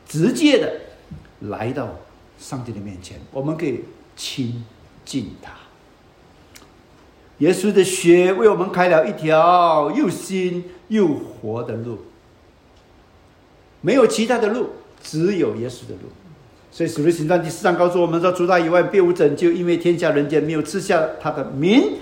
[0.07, 0.81] 直接的
[1.47, 1.95] 来到
[2.39, 3.81] 上帝的面前，我们可以
[4.17, 4.65] 亲
[5.05, 5.53] 近他。
[7.37, 11.99] 耶稣的血为我们开了一条又新又活的路，
[13.81, 16.09] 没有其他的路，只有耶稣的路。
[16.71, 21.97] 所以《使徒行传》第四章告诉我们说：“除他以外，别无拯救，因为天下人间没有赐下他的名，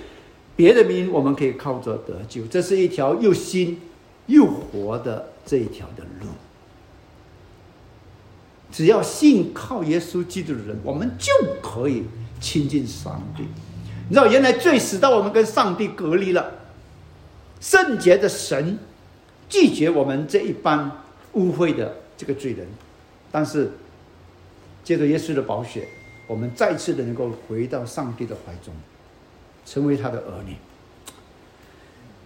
[0.58, 3.80] 别的名我们可以靠着得救。”这是一条又新
[4.26, 6.28] 又活的这一条的路。
[8.70, 11.32] 只要信靠耶稣基督的人，我们就
[11.64, 12.04] 可以
[12.42, 13.44] 亲近上帝。
[14.10, 16.52] 你知道，原来最使到我们跟上帝隔离了，
[17.62, 18.78] 圣洁的神
[19.48, 20.92] 拒绝我们这一般
[21.34, 22.68] 污秽的这个罪人，
[23.32, 23.72] 但是。
[24.88, 25.86] 借着耶稣的宝血，
[26.28, 28.74] 我们再次的能够回到上帝的怀中，
[29.66, 30.56] 成为他的儿女。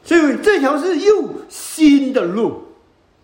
[0.04, 2.66] 所以这条是又新的路，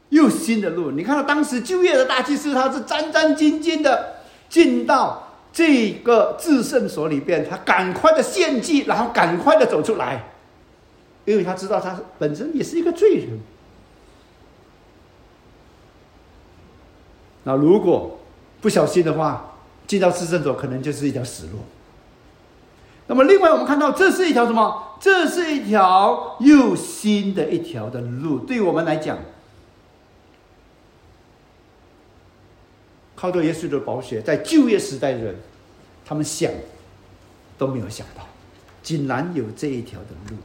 [0.09, 0.89] 又新的路。
[0.89, 4.15] 你看到当时就业的大祭司，他是战战兢兢的
[4.49, 10.23] 进到这个至圣所里边，他赶快的献祭，然后赶快的走出来，
[11.25, 13.39] 因为他知道他本身也是一个罪人。
[17.43, 18.16] 那如果，
[18.67, 19.53] 不小心的话，
[19.87, 21.59] 进到市政所可能就是一条死路。
[23.07, 24.97] 那么，另外我们看到，这是一条什么？
[24.99, 28.39] 这是一条又新的一条的路。
[28.39, 29.19] 对我们来讲，
[33.15, 35.35] 靠着耶稣的宝血，在旧约时代的人，
[36.05, 36.51] 他们想
[37.57, 38.27] 都没有想到，
[38.83, 40.35] 竟然有这一条的路。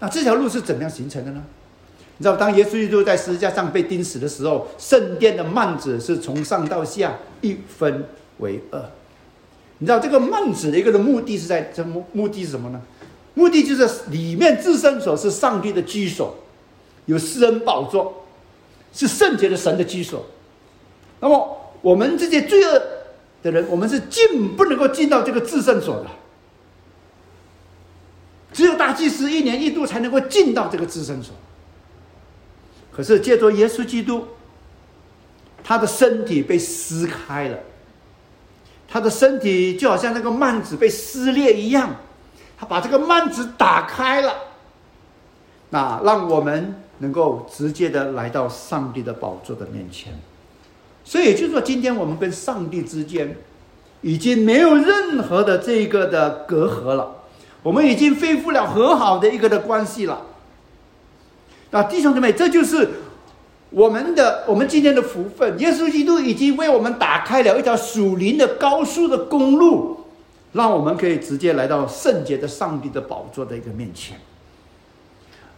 [0.00, 1.44] 那这条路是怎样形成的呢？
[2.20, 8.04] 你知道，当耶稣基督在十字架上被钉死的时候，圣殿的幔子是从上到下一分
[8.38, 8.90] 为二。
[9.78, 12.82] 你知道这个幔子的一个的目的是在这目目的是什么呢？
[13.34, 16.34] 目的就是里面至圣所是上帝的居所，
[17.06, 18.24] 有私人宝座，
[18.92, 20.26] 是圣洁的神的居所。
[21.20, 22.82] 那么我们这些罪恶
[23.44, 26.06] 的人，我们是进不能够进到这个至圣所的，
[28.52, 31.32] 只有大祭司一年一度才能够进到这个至圣所。
[32.98, 34.26] 可是借着耶稣基督，
[35.62, 37.56] 他的身体被撕开了，
[38.88, 41.94] 他的身体就好像那个幔子被撕裂一样，
[42.58, 44.34] 他把这个幔子打开了，
[45.70, 50.12] 那让我们能够直接的来到上帝的宝座的面前。
[51.04, 53.36] 所以也就是说，今天我们跟上帝之间
[54.00, 57.18] 已经没有任何的这个的隔阂了，
[57.62, 60.22] 我们已经恢复了和好的一个的关系了。
[61.70, 62.88] 那弟兄姊妹，这就是
[63.70, 65.58] 我们的我们今天的福分。
[65.60, 70.04] 耶稣基督已经为我们打开了一条属灵的高速的公路，
[70.52, 74.18] 让我们可以直接来到圣洁的上帝的宝座的一个面前。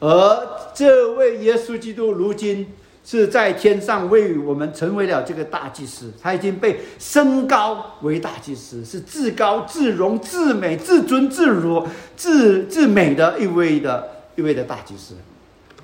[0.01, 2.67] 而这位耶稣基督如今
[3.05, 15.15] 是在天上为我们成为了这个大祭司，他已经被升高为大祭司，是至高、至荣、至美、至尊、至如、至至美的一位的一位的大祭司。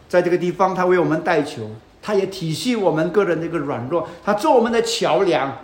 [0.09, 5.59] 在这个地方，他为我们带球，他也体恤我们个人的一个软弱，他做我们的桥梁，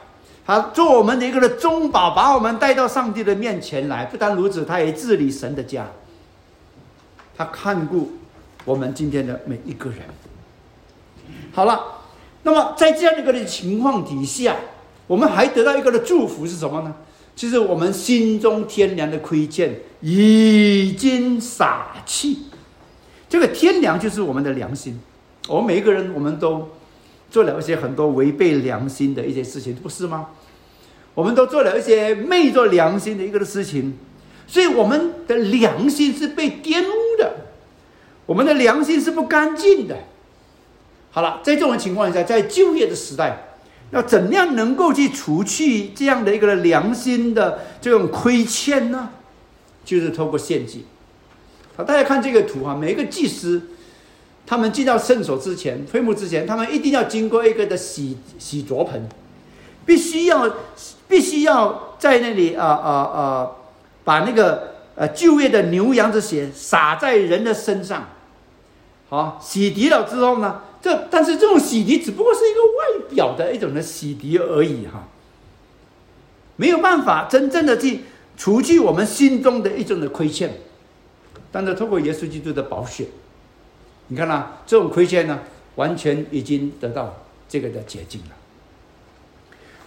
[0.45, 4.05] 他做我们的一个的中保，把我们带到上帝的面前来。
[4.05, 5.87] 不单如此，他也治理神的家，
[7.37, 8.13] 他看顾
[8.65, 10.01] 我们今天的每一个人。
[11.53, 11.81] 好了，
[12.43, 14.57] 那么在这样的一个情况底下，
[15.07, 16.95] 我们还得到一个的祝福是什么呢？
[17.35, 22.37] 其实我们心中天良的亏欠已经撒去。
[23.33, 25.01] 这个天良就是我们的良心，
[25.49, 26.69] 我们每一个人，我们都
[27.31, 30.29] 做了一些很多违背良心的一些事情，不是吗？
[31.15, 33.97] 我们都做了一些昧着良心的一个的事情，
[34.47, 37.47] 所以我们的良心是被玷污的，
[38.27, 39.97] 我们的良心是不干净的。
[41.11, 43.55] 好了，在这种情况下，在就业的时代，
[43.93, 49.09] 要怎样能够去除去这样的一个良心的这种亏欠呢？
[49.87, 50.85] 就是透过献祭。
[51.85, 53.63] 大家看这个图哈，每一个祭司，
[54.47, 59.09] 他们进到圣所之前、会幕之前，他们一定要经过一个的洗洗濯盆，
[59.87, 60.57] 必须要
[61.09, 63.51] 必须要在那里啊啊啊，
[64.05, 68.09] 把那个呃就业的牛羊的血洒在人的身上，
[69.09, 75.09] 好洗涤了之后呢，这但是这种洗涤只不过是一个外表的一种的洗涤而已哈，
[76.57, 78.01] 没有办法真正的去
[78.37, 80.61] 除去我们心中的一种的亏欠，
[81.53, 83.07] 但是透过耶稣基督的宝血，
[84.09, 85.39] 你看啦，这种亏欠呢，
[85.77, 88.31] 完全已经得到这个的洁净了，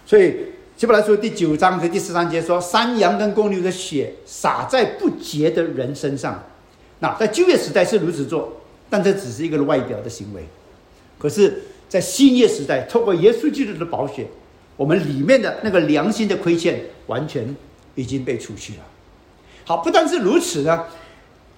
[0.06, 0.36] 所以。
[0.76, 6.44] 希伯来书第九章和第十三节说：“山羊跟公牛的血洒在不洁的人身上。”
[7.00, 8.60] 那在旧约时代是如此做，
[8.90, 10.44] 但这只是一个外表的行为。
[11.18, 14.26] 可是，在新约时代，透过耶稣基督的宝血，
[14.76, 17.56] 我们里面的那个良心的亏欠完全
[17.94, 18.80] 已经被除去了。
[19.64, 20.84] 好，不但是如此呢，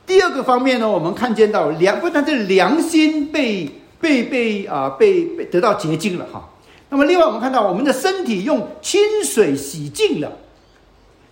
[0.08, 3.68] 第二个方面呢，我们看见到良不但是良心被
[4.00, 6.48] 被被啊被被得到洁净了哈。
[6.88, 10.32] 那么，另外我们看到，我们的身体用清水洗净了。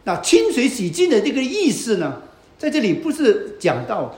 [0.05, 2.21] 那清水洗净的这个意思呢，
[2.59, 4.15] 在这里不是讲到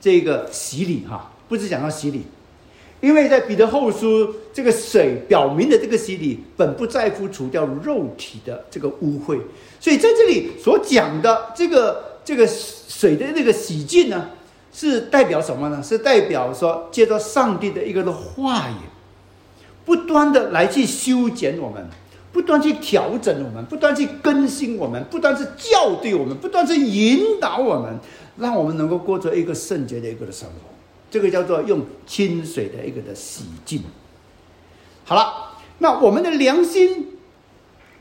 [0.00, 2.22] 这个洗礼哈，不是讲到洗礼，
[3.02, 9.38] 因为在彼得后书，这个水表明的这个洗礼本不在乎除掉肉体的这个污秽，
[9.78, 14.28] 所以在这里所讲的这个这个水的那个洗净呢，
[14.70, 15.82] 是代表什么呢？
[15.82, 18.74] 是代表说，借着上帝的一个的话语。
[19.86, 21.88] 不断的来去修剪我们，
[22.30, 27.98] 不断去调整我们，不断去更新我们，不断是校对我们，不断是引导我们，
[28.36, 30.68] 让我们能够过着一个圣洁的一个的生活。
[31.10, 33.82] 这个叫做用清水的一个的洗净。
[35.06, 37.16] 好了，那我们的良心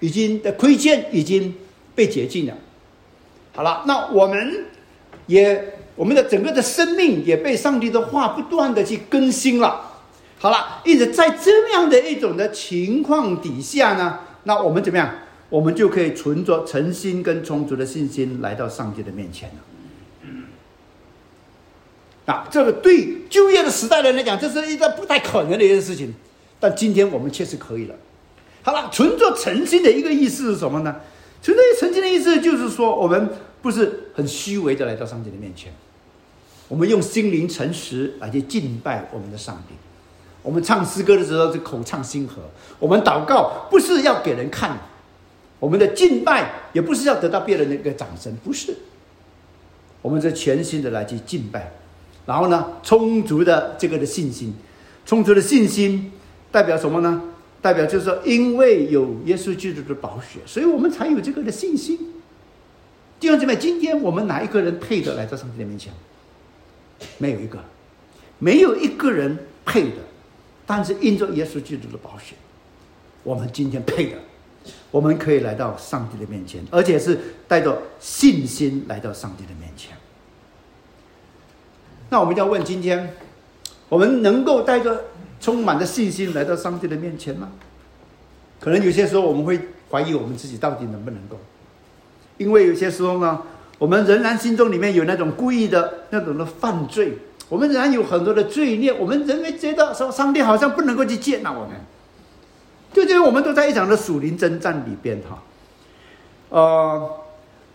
[0.01, 1.55] 已经的亏欠已经
[1.95, 2.57] 被洁净了。
[3.57, 4.65] 好了，那我们
[5.25, 9.81] 也我们的整个的生命也被上帝的话不断的去更新了。
[10.37, 15.11] 好了，因此在这样的一种的情况底下呢，那我们怎么样？
[15.49, 19.55] 我们就可以存着诚心跟充足的信心来到上帝的面前了。
[22.31, 26.13] 啊，这个对就业的时代人来讲，这是一个不太可能的一件事情，
[26.59, 27.95] 但今天我们确实可以了。
[28.61, 30.97] 好了，存着诚心的一个意思是什么呢？
[31.41, 33.29] 存着诚心的意思就是说，我们
[33.61, 35.73] 不是很虚伪的来到上帝的面前，
[36.67, 39.73] 我们用心灵诚实来去敬拜我们的上帝。
[40.43, 42.41] 我们唱诗歌的时候是口唱心和，
[42.79, 44.77] 我们祷告不是要给人看，
[45.59, 48.73] 我们的敬拜也不是要得到别人的一个掌声，不是，
[50.01, 51.73] 我们是全心的来去敬拜，
[52.25, 54.53] 然后呢，充足的这个的信心，
[55.05, 56.13] 充足的信心
[56.49, 57.21] 代表什么呢？
[57.61, 61.99] 代表就是说，因为有耶稣基督的宝血，所以我们才有这个的信心。
[63.19, 65.91] 弟兄姊妹，今天我们哪一个人配得来到上帝的面前？
[67.17, 67.59] 没有一个，
[68.37, 69.97] 没有一个人配的。
[70.65, 72.37] 但是因着耶稣基督的保险，
[73.23, 74.17] 我们今天配的，
[74.91, 79.95] 我们可以来到上帝的面前，而且是带着信心来到上帝的面前。
[82.09, 83.15] 那我们要问：今天
[83.89, 85.05] 我们能够带着
[85.39, 87.49] 充满着信心来到上帝的面前吗？
[88.59, 89.59] 可能有些时候我们会
[89.89, 91.39] 怀疑我们自己到底能不能够，
[92.37, 93.41] 因为有些时候呢，
[93.77, 97.17] 我们仍然心中里面有那种故意的那种的犯罪。
[97.49, 101.69] 我们仍然有很多的罪孽，我们仍然觉得说上帝好像不能够去接纳我们，
[102.91, 105.41] 就因为我们都在一场的属灵征战里边哈。
[106.49, 107.09] 呃，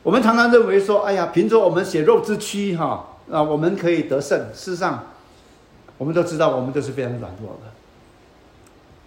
[0.02, 4.38] 我们常常认为说，哎呀，凭着我们血肉之躯哈，啊，我们可以得胜。
[4.52, 5.06] 事实上，
[5.96, 7.70] 我们都知道，我们都是非常软弱的。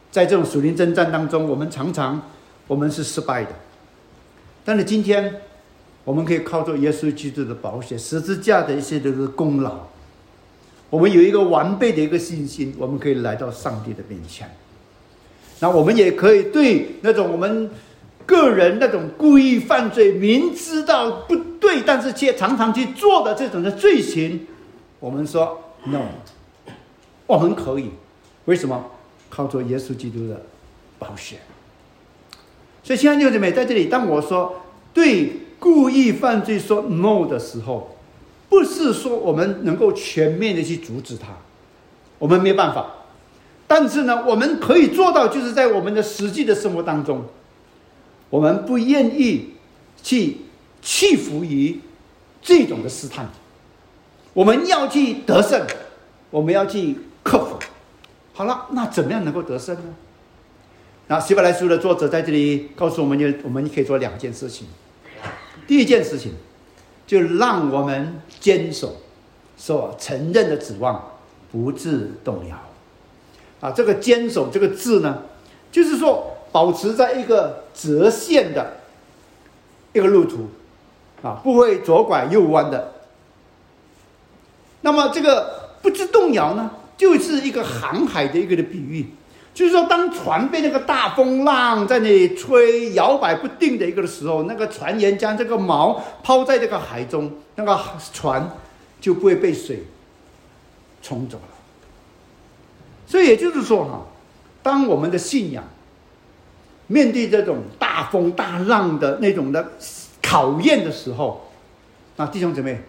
[0.10, 2.22] 在这种属灵征战当中，我们常常
[2.66, 3.52] 我们是失败的。
[4.66, 5.42] 但是今天，
[6.04, 9.78] 我们可以靠着耶稣基督的保险、十字架的一些这个功劳。
[10.90, 14.50] 我们有一个完备的一个信心，我们可以来到上帝的面前。
[15.60, 17.70] 那我们也可以对那种我们
[18.26, 24.48] 个人那种故意犯罪、明知道不对，但是却常常去做的这种的罪行，
[25.00, 26.02] 我们说 no，
[27.28, 27.92] 我们可以。
[28.46, 28.92] 为什么？
[29.28, 30.42] 靠着耶稣基督的
[30.98, 31.40] 保险。
[32.86, 34.62] 所以，亲爱的弟兄姊妹，在这里，当我说
[34.94, 37.98] 对故意犯罪说 no 的时候，
[38.48, 41.30] 不是说我们能够全面的去阻止他，
[42.20, 42.86] 我们没办法。
[43.66, 47.24] 但是呢，我们可以做到，就是在我们的实际的生活当中，
[48.30, 49.56] 我们不愿意
[50.04, 50.38] 去
[50.84, 51.80] 屈服于
[52.40, 53.28] 这种的试探，
[54.34, 55.66] 我们要去得胜，
[56.30, 57.58] 我们要去克服。
[58.34, 59.96] 好了，那怎么样能够得胜呢？
[61.08, 64.68] 那希伯来书的作者在这里告诉我们，就我们可以做两件事情。
[65.68, 66.34] 第一件事情。
[67.08, 68.96] 就让我们坚守
[69.56, 71.12] 所承认的指望，
[71.52, 72.58] 不致动摇。
[73.62, 75.22] 啊，这个坚守这个字呢，
[75.72, 78.78] 就是说，保持在一个直线的
[79.94, 80.50] 一个路途，
[81.22, 82.94] 啊，不会左拐右弯的。
[84.82, 89.12] 那么这个不知动摇呢，就是一个航海的一个的比喻，
[89.56, 97.80] 就是说，当船被那个大风浪在那里吹摇摆不定的一个的时候，那个船员将这个锚抛在这个海中，那个
[98.14, 98.52] 船
[99.00, 99.86] 就不会被水
[101.02, 101.56] 冲走了。
[103.08, 104.06] 所以也就是说，哈，
[104.62, 105.64] 当我们的信仰
[106.88, 109.72] 面对这种大风大浪的那种的
[110.22, 111.50] 考验的时候，
[112.18, 112.82] 那弟兄姊妹。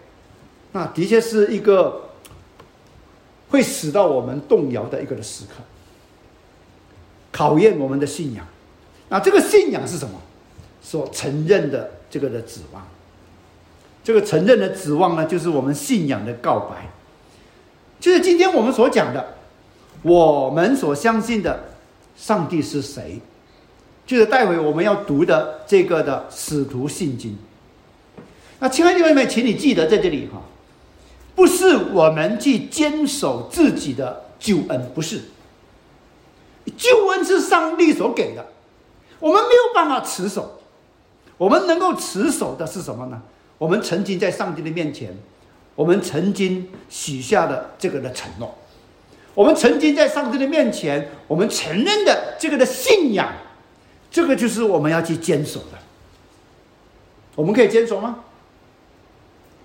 [0.73, 2.09] 那的确是一个
[3.49, 5.63] 会使到我们动摇的一个的时刻，
[7.37, 8.43] 考验我们的信仰。
[9.09, 10.19] 那这个信仰是什么？
[10.81, 12.87] 所承认的这个的指望。
[14.03, 16.89] 这个承认的指望呢，就是我们信仰的告白，
[17.99, 19.35] 就是今天我们所讲的，
[20.01, 21.65] 我们所相信的
[22.15, 23.19] 上帝是谁？
[24.07, 27.37] 就是待会我们要读的这个的使徒信经。
[28.59, 30.41] 那亲爱的弟兄们，请你记得在这里哈。
[31.35, 35.21] 不是我们去坚守自己的救恩，不是。
[36.75, 38.45] 救恩是上帝所给的，
[39.19, 40.59] 我们没有办法持守。
[41.37, 43.21] 我们能够持守的是什么呢？
[43.57, 45.15] 我们曾经在上帝的面前，
[45.75, 48.55] 我们曾经许下的这个的承诺，
[49.33, 53.31] 我们曾经在上帝的面前，我们承认的这个的信仰，
[54.09, 55.77] 这个就是我们要去坚守的。
[57.35, 58.23] 我们可以坚守吗？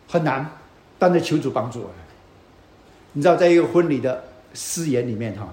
[0.09, 0.59] 很难。
[0.99, 1.91] 但是求主帮助我。
[3.15, 4.23] 你知道，在一个婚礼的
[4.55, 5.53] 誓言里面，哈，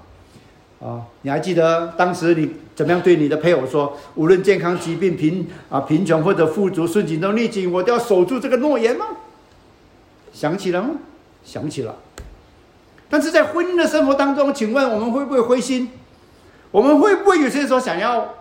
[0.81, 3.97] 啊，你还记得当时你怎么样对你的配偶说？
[4.15, 9.05] 无论健康、疾病、贫啊、贫穷或者富足、顺境都逆境，我都要守住这个诺言吗？
[10.31, 10.91] 想起了吗？
[11.43, 11.97] 想起了。
[13.09, 15.89] 但是在婚姻的生活当中，请问我们会不会灰心？
[16.71, 18.35] 我们会不会有些时候想要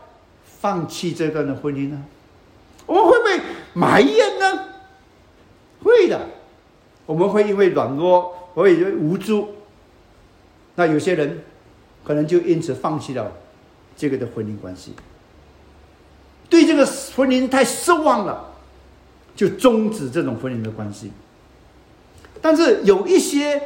[0.45, 2.05] 放弃这段的婚姻呢？
[2.87, 3.41] 我们会不会
[3.73, 4.65] 埋怨呢？
[5.83, 6.21] 会的。
[7.07, 9.49] 我们会因为软弱，会因为无助，
[10.75, 11.43] 那有些人
[12.05, 13.33] 可能就因此放弃了
[13.97, 14.95] 这个的婚姻关系，
[16.49, 16.87] 对这个
[17.17, 18.53] 婚姻太失望了，
[19.37, 21.13] 就终止这种婚姻的关系。
[22.41, 23.61] 但是有一些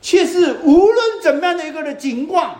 [0.00, 2.56] 却是无论怎么样的一个的情况，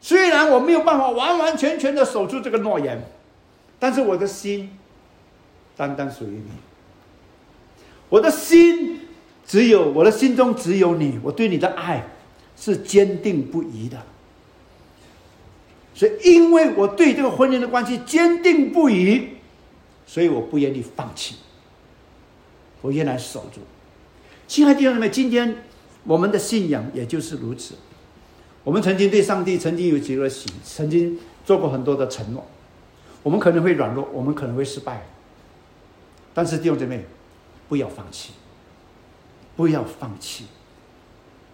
[0.00, 3.02] 虽然我没有办法完完全全的守住这个诺言，
[3.78, 4.76] 但是我的心
[5.76, 6.50] 单单属于你。
[8.10, 9.00] 我的心
[9.46, 12.04] 只有我的心中只有你，我对你的爱
[12.56, 14.02] 是坚定不移的。
[15.94, 19.28] 所以，因为我对这个婚姻的关系坚定不移，
[20.06, 21.36] 所以我不愿意放弃，
[22.80, 23.60] 我愿来守住。
[24.46, 25.56] 亲爱的弟兄姊妹，今天
[26.04, 27.74] 我们的信仰也就是如此。
[28.64, 32.46] 我们曾经对上帝曾经有几个许，曾经做过很多的承诺。
[33.22, 35.06] 我们可能会软弱，我们可能会失败，
[36.32, 37.04] 但是弟兄姐妹。
[37.66, 38.34] 不要放弃，
[39.56, 40.44] 不要放弃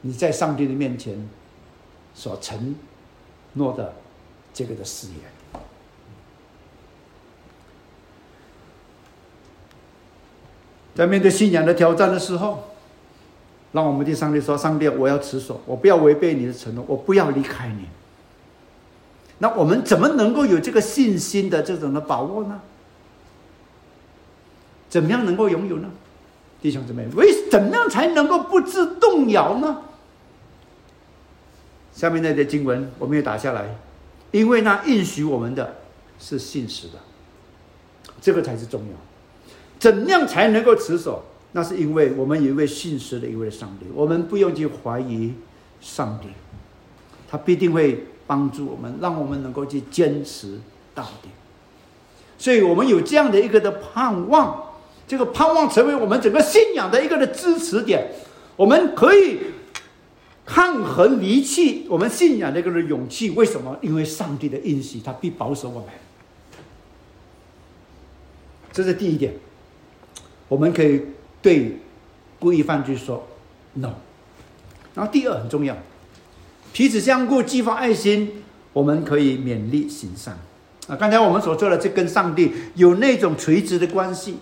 [0.02, 1.28] 你在上帝的面前
[2.14, 2.74] 所承
[3.52, 3.94] 诺的
[4.54, 5.16] 这个的誓言。
[10.94, 12.64] 在面对信仰的挑战的时候，
[13.72, 17.86] 让我们对上帝说：“上帝，我要持守，我不要违背你的承诺，我不要离开你。”
[19.38, 22.60] 那我们怎么能够有这个信心的这种的把握呢？
[24.90, 25.88] 怎么样能够拥有呢，
[26.60, 27.06] 弟兄姊妹？
[27.14, 29.82] 为怎么样才能够不致动摇呢？
[31.92, 33.76] 下面那节经文我们也打下来，
[34.30, 35.76] 因为那应许我们的
[36.18, 36.94] 是信实的，
[38.20, 38.94] 这个才是重要。
[39.78, 41.24] 怎样才能够持守？
[41.52, 45.34] 那是因为我们有一位信实的一位上帝，我们不用去怀疑
[45.80, 46.28] 上帝，
[47.28, 50.60] 他必定会帮助我们，让我们能够去坚持
[50.94, 51.28] 到底。
[52.38, 54.66] 所以我们有这样的一个的盼望。
[55.08, 58.12] 这个盼望成为我们整个信仰的一个的支持点，
[58.54, 59.40] 我们可以
[60.50, 63.30] 抗衡离弃我们信仰那个的勇气。
[63.30, 63.78] 为什么？
[63.80, 65.88] 因为上帝的应许，他必保守我们。
[68.72, 69.34] 这是第一点，
[70.48, 71.02] 我们可以
[71.40, 71.78] 对
[72.40, 73.28] 故意犯罪说
[73.74, 73.92] no。
[74.92, 75.76] 然后第二很重要，
[76.72, 78.42] 彼此相顾，激发爱心，
[78.72, 80.36] 我们可以勉励行善。
[80.88, 84.38] 啊，刚才我们所做的，这跟上帝有那种垂直的关系。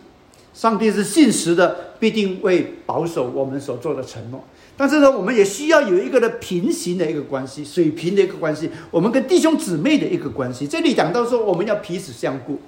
[0.55, 4.43] 上帝是信实的，必定会保守我们所做的承诺。
[4.79, 10.69] 但是呢，我们也需要有一个的平行的一个关系，水平的一个关系，我们跟弟兄姊妹的一个关系。
[10.69, 12.61] 这里讲到说，我们要彼此相顾。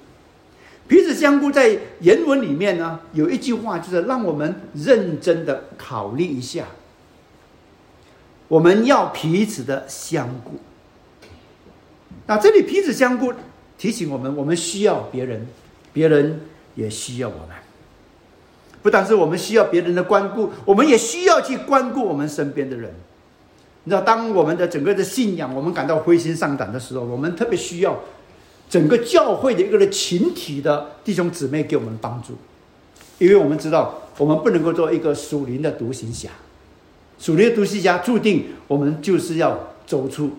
[0.89, 6.65] 彼此相顾，在原文里面呢，有一句话就是让我们认真的考虑一下，
[8.49, 10.59] 我们要彼此的相顾。
[12.27, 13.33] 那这里彼此相顾，
[13.77, 15.47] 提醒我们，我们需要别人，
[15.93, 16.41] 别人
[16.75, 17.60] 也需要我们。
[18.81, 22.93] 不但是我们需要别人的关顾，我们也需要去关顾我们身边的人。
[23.83, 27.99] 你知道，当我们的整个的信仰，我们感到灰心丧胆的时候，我们特别需要
[28.69, 32.35] 整个教会的一个的群体的弟兄姊妹给我们帮助，
[33.17, 36.29] 因为我们知道，我们不能够做一个属灵的独行侠，
[37.17, 40.29] 属灵的独行侠注定我们就是要走出，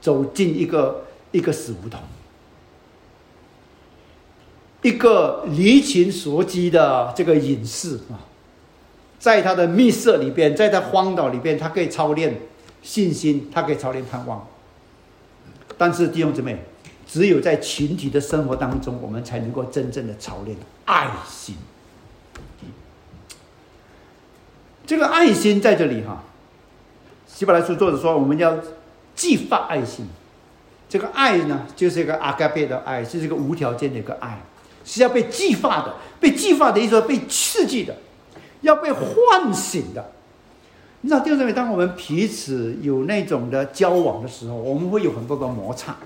[0.00, 2.00] 走进一个一个死胡同。
[4.82, 8.18] 一个离群索居的这个隐士啊，
[9.18, 12.40] 在他的密室里边，在他荒岛里边，他可以操练
[12.82, 14.46] 信心，他可以操练盼望。
[15.78, 16.58] 但是弟兄姊妹，
[17.06, 21.54] 只有在群体的生活当中，我们才能够真正的操练爱心。
[24.84, 26.24] 这个爱心在这里哈，
[27.28, 28.58] 希伯来书作者说，我们要
[29.14, 30.08] 激发爱心。
[30.88, 34.40] 这个爱呢，就是一个阿嘎贝的爱，是一个无条件的一个爱。
[34.84, 37.96] 是要被激发的，被激发的意思说被刺激的，
[38.60, 40.12] 要被唤醒的。
[41.00, 45.96] 你知道，弟兄姊当我们彼此有那种的交往的时候，我们会有很多的摩擦，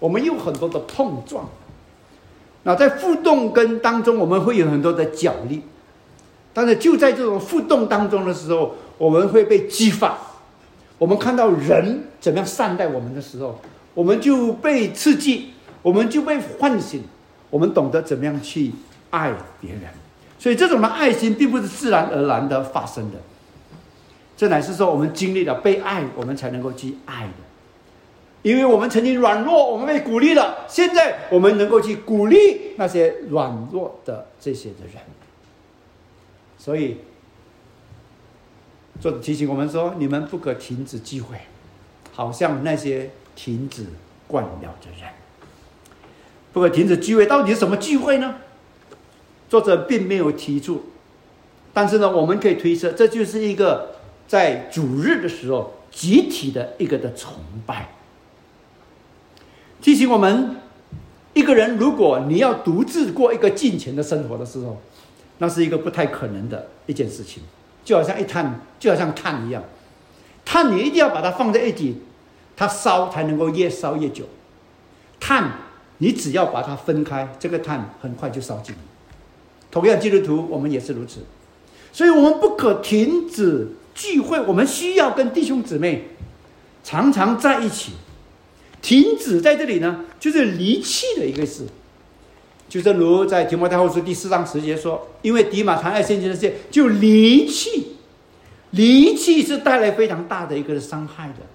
[0.00, 1.48] 我们有很多的碰撞。
[2.64, 5.62] 那在互动跟当中，我们会有很多的角力。
[6.52, 10.18] 但是就在这种互动当中的时候，我们会被激发。
[10.98, 13.60] 我们看到人怎么样善待我们的时候，
[13.92, 15.50] 我们就被刺激，
[15.82, 17.02] 我们就被唤醒。
[17.54, 18.72] 我们懂得怎么样去
[19.10, 19.82] 爱别人，
[20.40, 23.18] 所以这种的爱心并不是自然而然的发生的，
[24.36, 27.32] 这乃是说我们经历了被爱，我们才能够去爱的。
[28.42, 34.94] 因为我们曾经软弱，我们被鼓励了，现在我们能够去鼓励那些软弱的这些的人。
[36.58, 36.96] 所以，
[39.00, 41.38] 作者提醒我们说：你们不可停止机会，
[42.10, 43.86] 好像那些停止
[44.26, 45.08] 惯了的人。
[46.54, 48.36] 不可停止聚会，到底是什么聚会呢？
[49.48, 50.84] 作者并没有提出，
[51.72, 53.96] 但是呢，我们可以推测，这就是一个
[54.28, 57.34] 在主日的时候集体的一个的崇
[57.66, 57.90] 拜。
[59.82, 60.56] 提醒我们，
[61.34, 64.80] 一个人如果你要独自过一个金钱的生活的时候，
[65.38, 67.42] 那是一个不太可能的一件事情。
[67.84, 69.62] 就好像一炭，就好像炭一样，
[70.44, 72.00] 炭你一定要把它放在一起，
[72.56, 74.26] 它烧才能够越烧越久。
[75.18, 75.63] 炭。
[75.98, 78.74] 你只要把它分开，这个碳很快就烧尽。
[79.70, 81.20] 同样，基督徒我们也是如此，
[81.92, 86.10] 所以我们不可停止聚会，我们需要跟弟兄姊妹
[86.82, 87.92] 常常在一起。
[88.82, 91.64] 停止在这里呢，就是离弃的一个事。
[92.68, 97.96] 就正如在提摩太后书第四章十节说：“因为迪马谈爱现今的事，就离弃，
[98.72, 101.46] 离弃是带来非常大的一个伤害的。”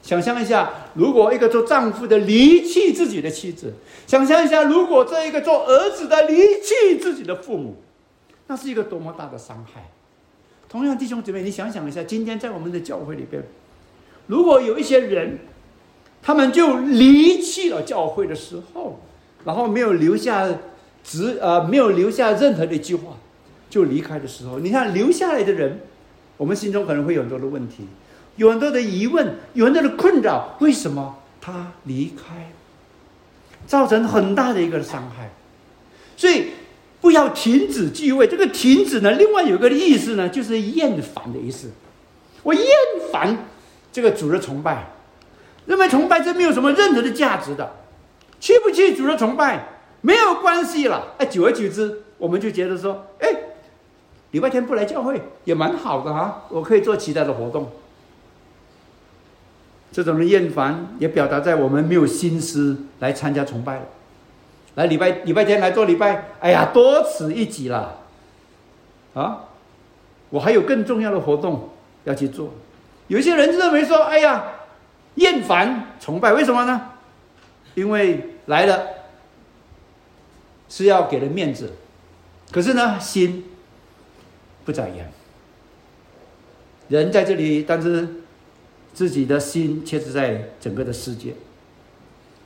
[0.00, 3.68] 想象一下，如果一个做丈夫的离弃自己的妻子；
[4.06, 7.76] 想象一下，如果这一个做儿子的离弃自己的父母，
[8.46, 9.90] 那是一个多么大的伤害。
[10.68, 13.42] 同样，弟兄姊妹，你想想一下，今天在我们的教会里边，
[14.26, 15.40] 如果有一些人，
[16.22, 19.00] 他们就离弃了教会的时候，
[19.44, 20.48] 然后没有留下
[21.04, 23.16] 直呃，没有留下任何的一句话，
[23.68, 25.80] 就离开的时候，你看留下来的人，
[26.36, 27.86] 我们心中可能会有很多的问题。
[28.38, 32.52] 有很多的疑问，有很多的困扰，为什么他离开，
[33.66, 35.30] 造成很大的一个伤害？
[36.16, 36.52] 所以
[37.00, 38.26] 不要停止聚会。
[38.28, 41.72] 这个停止呢，另外有个意思呢，就是厌烦的意思。
[42.44, 42.64] 我厌
[43.12, 43.36] 烦
[43.92, 44.92] 这个主的崇拜，
[45.66, 47.72] 认为崇拜是没有什么任何的价值的。
[48.40, 49.66] 去不去主的崇拜
[50.00, 51.14] 没有关系了。
[51.18, 53.34] 哎，久而久之，我们就觉得说，哎，
[54.30, 57.68] 礼拜天不来教会也蛮好的哈，我可以做其他的活动。
[59.90, 63.82] 这种的厌烦也表达在我们没有心思来参加崇拜了，
[64.74, 68.00] 来礼拜礼拜天来做礼拜，哎呀，多此一举了，
[69.14, 69.44] 啊，
[70.28, 71.70] 我还有更重要的活动
[72.04, 72.52] 要去做。
[73.06, 74.44] 有些人认为说，哎呀，
[75.14, 76.90] 厌烦崇拜，为什么呢？
[77.74, 78.86] 因为来了
[80.68, 81.72] 是要给人面子，
[82.52, 83.46] 可是呢，心
[84.66, 85.10] 不在焉。
[86.88, 88.06] 人在这里，但是。
[88.94, 91.34] 自己的心却是在整个的世界。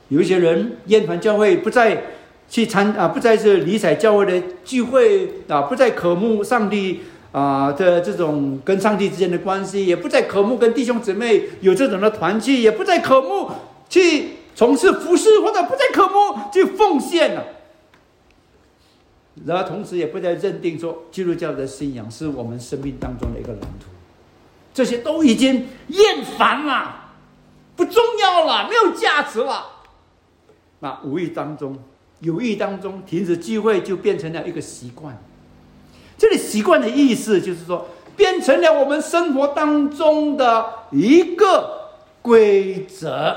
[0.09, 2.03] 有一些人厌烦教会，不再
[2.49, 6.99] 去参啊，不再是理睬教会的聚会啊，不再渴慕上帝
[7.31, 13.49] 啊的这种跟上帝之间的关系，也不再渴慕跟弟兄姊妹有这种的团契，也不再渴慕
[13.89, 17.45] 去从事服饰，或者不再渴慕去奉献了。
[19.45, 23.92] 然后同时也不再认定说基督教的信仰是我们生命当中的一个蓝图。
[24.73, 27.11] 这些都已经厌烦了，
[27.75, 29.67] 不重要了，没有价值了。
[30.79, 31.77] 那无意当中、
[32.19, 35.15] 有意当中停止聚会，就变成了一个习惯。
[36.17, 41.89] 这里习惯的意思就是说，变成了我们生活当中的一个
[42.21, 43.35] 规则，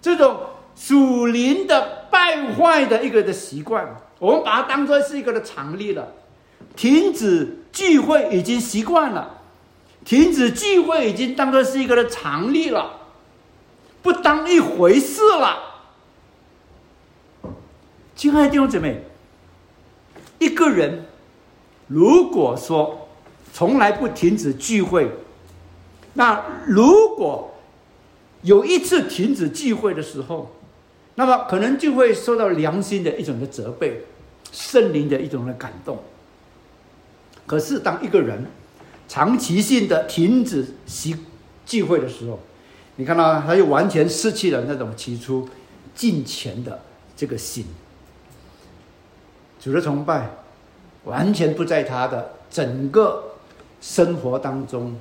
[0.00, 0.38] 这种
[0.74, 6.08] 属灵的败坏的一个的习惯，我们把它当做是一个的常例了。
[6.74, 9.42] 停止聚会已经习惯了，
[10.04, 13.00] 停止聚会已经当做是一个的常例了，
[14.02, 15.58] 不当一回事了。
[18.14, 19.02] 亲爱的弟兄姊妹，
[20.38, 21.06] 一个人
[21.88, 23.08] 如果说
[23.52, 25.10] 从来不停止聚会，
[26.12, 27.54] 那如果
[28.42, 30.54] 有一次停止聚会的时候，
[31.14, 34.04] 那么可能就会受到良心的一种的责备，
[34.52, 36.02] 圣灵的一种的感动。
[37.46, 38.46] 可是，当一个人
[39.08, 41.16] 长期性的停止习
[41.66, 42.38] 聚会的时候，
[42.96, 45.48] 你看到他就完全失去了那种起初
[45.94, 46.80] 敬虔的
[47.16, 47.64] 这个心。
[49.60, 50.30] 主的崇拜，
[51.04, 53.32] 完全不在他的整个
[53.80, 54.94] 生活当中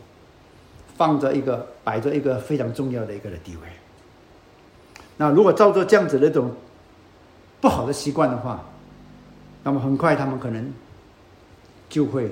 [0.95, 3.68] 放着一个摆着一个非常重要的一个的地位。
[5.18, 6.51] 那如果照着这样子的一种
[7.60, 8.64] 不好的习惯的话，
[9.64, 10.74] 那么很快他们可能
[11.89, 12.32] 就会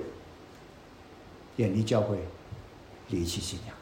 [1.62, 2.18] 远离教会，
[3.10, 3.76] 离弃信仰。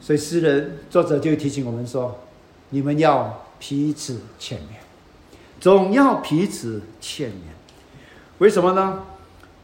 [0.00, 2.18] 所以诗人作者就提醒我们说：
[2.70, 3.42] 你们要。
[3.58, 4.76] 彼此欠勉，
[5.58, 7.34] 总要彼此欠勉。
[8.36, 9.02] 为什么呢？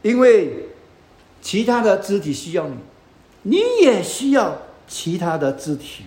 [0.01, 0.69] 因为
[1.43, 2.77] 其他的肢体需要你，
[3.43, 6.05] 你也需要其他的肢体。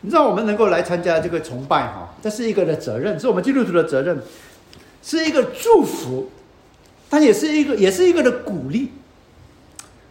[0.00, 4.22] 你知道，我们能够来参加这个崇拜，哈，这是一个的责任，是我们基督徒的责任，
[5.02, 6.30] 是一个祝福，
[7.14, 8.90] 但也是一个，也是一个的鼓励。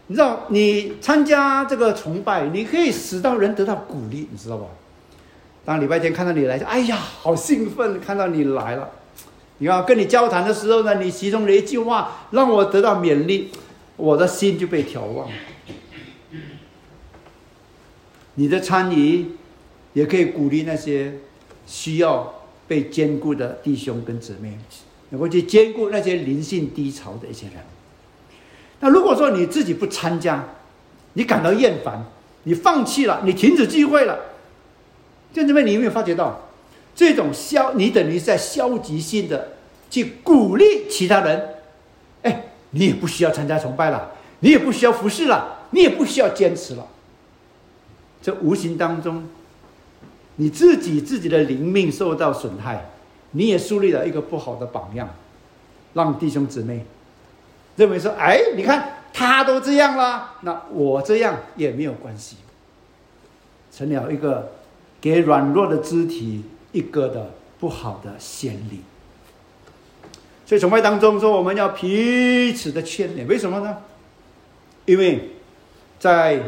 [0.07, 4.67] 你知道，你参加这个崇拜，你可以使到人得到鼓励，你知道吧？
[5.65, 7.99] 当礼拜天看到你来，哎呀，好兴奋！
[7.99, 8.89] 看到你来了，
[9.57, 13.49] 你看跟你交谈的时候呢，你其中的一句话让我得到勉励，
[13.97, 15.27] 我的心就被调望。
[18.35, 19.25] 你的参与
[19.91, 21.15] 也可以鼓励那些
[21.65, 24.57] 需要被兼顾的弟兄跟姊妹，
[25.13, 27.57] 能够去兼顾那些灵性低潮的一些人。
[28.79, 30.43] 那如果说你自己不参加，
[31.13, 32.03] 你感到厌烦，
[32.45, 34.17] 你放弃了，你停止聚会了。
[35.31, 36.49] 就这边，你有没有发觉到，
[36.95, 39.49] 这种消，你等于在消极性的
[39.91, 41.49] 去鼓励其他人，
[42.23, 46.87] 哎，你也不需要参加崇拜了，你也不需要服侍了，你也不需要坚持了。
[48.19, 49.25] 这无形当中，
[50.37, 52.89] 你自己自己的灵命受到损害，
[53.33, 55.13] 你也树立了一个不好的榜样，
[55.93, 56.85] 让弟兄姊妹
[57.75, 62.37] 认为说，哎，你看他都这样了，那我这样也没有关系，
[63.71, 64.51] 成了一个。
[65.03, 68.79] 给软弱的肢体一个的不好的先例，
[70.45, 73.79] 所以崇拜当中说我们要彼此的牵连，为什么呢？
[74.85, 75.31] 因为
[75.99, 76.41] 在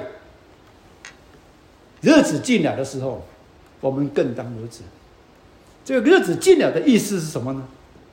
[2.00, 3.26] 日子近了的时候，
[3.82, 4.84] 我们更当如此。
[5.86, 7.64] 这个日子近了的意思是什么呢？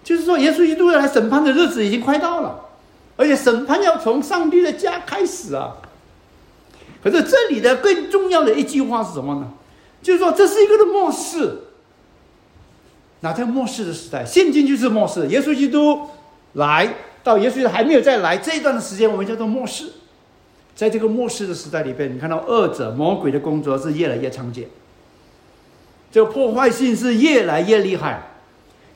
[0.05, 2.67] 就是说，耶稣基督要来审判的日子已经快到了，
[3.17, 5.79] 而且审判要从上帝的家开始啊。
[7.03, 9.51] 可是这里的更重要的一句话是什么呢？
[10.03, 11.61] 就是说，这是一个的末世。
[13.21, 15.29] 那在末世的时代，现今就是末世。
[15.29, 16.01] 耶稣基督
[16.55, 19.87] 来到，耶稣基督还没有再来这一段的时间，我们叫做末世。
[20.75, 24.65] 在这个末世的时代里边，你看到恶者、魔鬼的工作是越来越猖獗，
[26.13, 28.23] 这个破坏性是越来越厉害，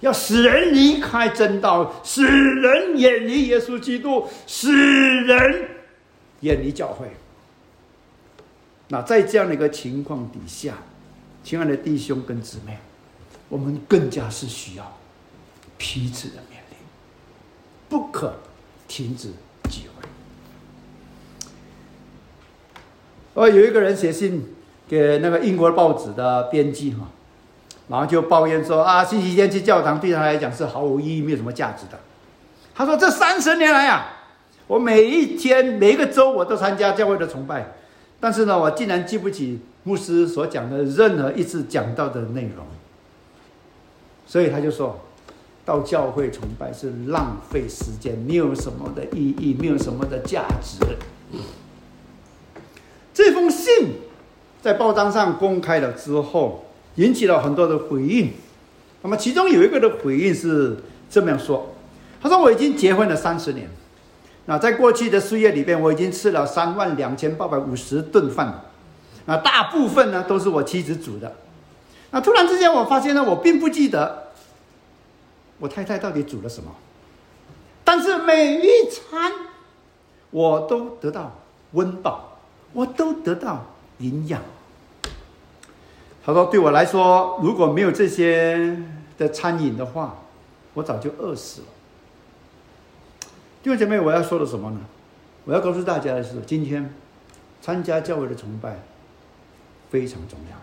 [0.01, 5.71] 要使人离开真道，使人远离耶稣基督，使人
[6.41, 7.07] 远离教会。
[8.89, 10.75] 那在这样的一个情况底下，
[11.43, 12.79] 亲爱的弟兄跟姊妹，
[13.49, 14.99] 我们更加是需要
[15.79, 16.77] 彼此的勉励，
[17.89, 18.35] 不可
[18.87, 19.31] 停止
[19.71, 20.07] 聚会。
[23.35, 24.45] 哦，有一个人写信
[24.89, 27.09] 给那个英国报纸的编辑哈，
[27.89, 31.99] 然后就抱怨说啊，星期天去教堂对他来讲是毫无意义、没有什么价值的。
[32.75, 34.07] 他说：“这三十年来啊，
[34.67, 37.73] 我每一天、每一个周我都参加教会的崇拜，
[38.21, 42.67] 但是呢，我竟然记不起。”牧师所讲的任何一次讲到的内容，
[44.27, 44.99] 所以他就说，
[45.65, 50.85] 到教会崇拜是浪费时间，没有什么的意义，没有什么的价值。
[53.15, 53.93] 这封信
[54.67, 56.65] 在报章上公开了之后，
[56.97, 58.33] 引起了很多的回应。
[59.03, 60.77] 那么其中有一个的回应是
[61.09, 61.73] 这么样说
[62.21, 63.71] ：“他说我已经结婚了三十年，
[64.47, 68.65] 那在过去的岁月里边，我已经吃了三万两千八百五十顿饭，
[69.27, 71.37] 那大部分呢都是我妻子煮的。
[72.11, 74.33] 那突然之间，我发现呢，我并不记得
[75.61, 76.73] 我太太到底煮了什么，
[77.85, 79.31] 但是每一餐
[80.33, 81.37] 我都得到
[81.71, 82.39] 温饱，
[82.73, 83.65] 我都得到
[83.99, 84.43] 营养。
[86.27, 88.83] 他说：“对我来说，如果没有这些
[89.17, 90.17] 的餐饮的话，
[90.75, 91.67] 我早就饿死了。”
[93.63, 94.81] 弟兄姐妹，我要说的什么呢？
[95.45, 96.93] 我要告诉大家的是，今天
[97.63, 98.83] 参加教会的崇拜
[99.89, 100.57] 非常重要。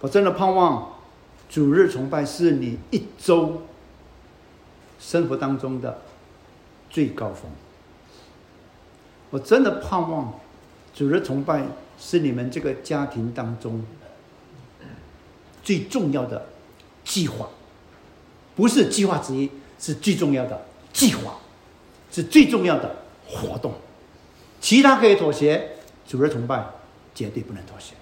[0.00, 0.94] 我真的盼望
[1.48, 3.62] 主日崇拜是你一周
[4.98, 6.02] 生活当中的
[6.90, 7.48] 最高峰。
[9.30, 10.34] 我真的盼望
[10.92, 11.62] 主日崇拜
[12.04, 13.84] 是你们这个家庭当中
[15.62, 16.46] 最重要的
[17.04, 17.48] 计划，
[18.56, 19.48] 不是计划之一。
[19.78, 21.40] 是最重要的计划，
[22.12, 23.74] 是最重要的活动，
[24.60, 25.76] 其他可以妥协，
[26.06, 26.64] 主日崇拜
[27.12, 27.94] 绝对不能妥协。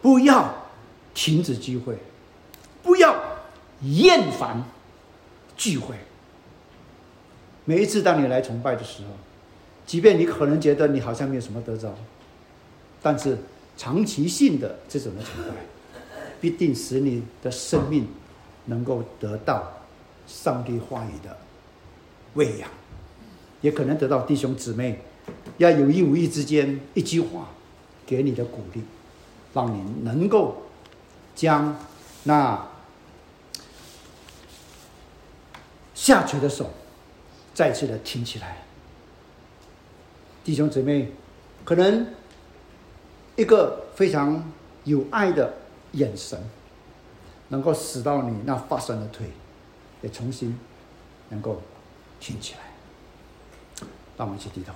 [0.00, 0.68] 不要
[1.12, 1.98] 停止聚会，
[2.82, 3.14] 不要
[3.82, 4.64] 厌烦
[5.54, 5.96] 聚会。
[7.64, 9.10] 每一次当你来崇拜的时候，
[9.86, 11.94] 即便你可能觉得你好像没有什么得着，
[13.02, 13.38] 但是
[13.76, 15.54] 长期性的这种的崇拜。
[16.40, 18.06] 必定使你的生命
[18.66, 19.80] 能够得到
[20.26, 21.34] 上帝话语的
[22.34, 22.68] 喂养，
[23.62, 25.00] 也可能得到弟兄姊妹
[25.56, 27.48] 要有意无意之间一句话
[28.04, 28.82] 给你的鼓励，
[29.54, 30.64] 让你能够
[31.34, 31.78] 将
[32.24, 32.68] 那
[35.94, 36.70] 下垂的手
[37.54, 38.58] 再次的挺起来。
[40.44, 41.12] 弟兄姊妹，
[41.64, 42.06] 可能
[43.36, 44.52] 一个非常
[44.84, 45.54] 有爱的。
[45.94, 46.36] 眼神
[47.50, 49.28] 能够使到你那发酸的腿
[50.02, 50.58] 也重新
[51.28, 51.62] 能够
[52.18, 52.58] 挺起来。
[54.16, 54.72] 让我们一起低头，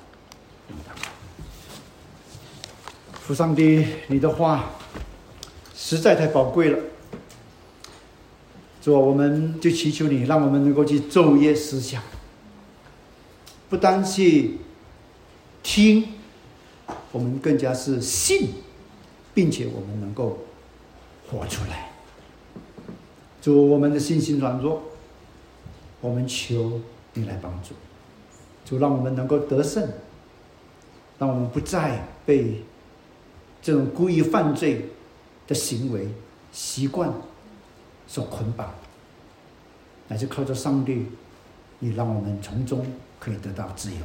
[3.14, 4.70] 父上帝，你的话
[5.74, 6.79] 实在太宝贵了。
[8.81, 12.01] 主，我们就祈求你，让我们能够去昼夜思想，
[13.69, 14.51] 不单是
[15.62, 16.09] 听，
[17.12, 18.51] 我们更加是信，
[19.35, 20.39] 并且我们能够。
[21.31, 21.91] 活出来，
[23.43, 24.81] 主，我们的信心软弱，
[26.01, 26.81] 我们求
[27.12, 27.75] 你来帮助，
[28.64, 29.87] 主，让我们能够得胜，
[31.19, 32.62] 让我们不再被
[33.61, 34.87] 这种故意犯罪
[35.47, 36.09] 的行为
[36.51, 37.12] 习惯
[38.07, 38.73] 所捆绑，
[40.09, 41.05] 乃是靠着上帝，
[41.79, 42.87] 你让我们从中
[43.19, 43.99] 可以得到自由，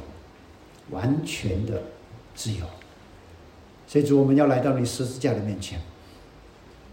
[0.90, 1.82] 完全的
[2.34, 2.66] 自由。
[3.86, 5.80] 所以，主，我们要来到你十字架的面前。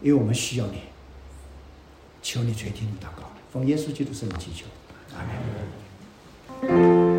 [0.01, 0.79] 因为我们需要你，
[2.23, 4.65] 求你垂听祷告，奉耶稣基督圣名祈求，
[5.15, 5.23] 阿
[6.67, 7.10] 门。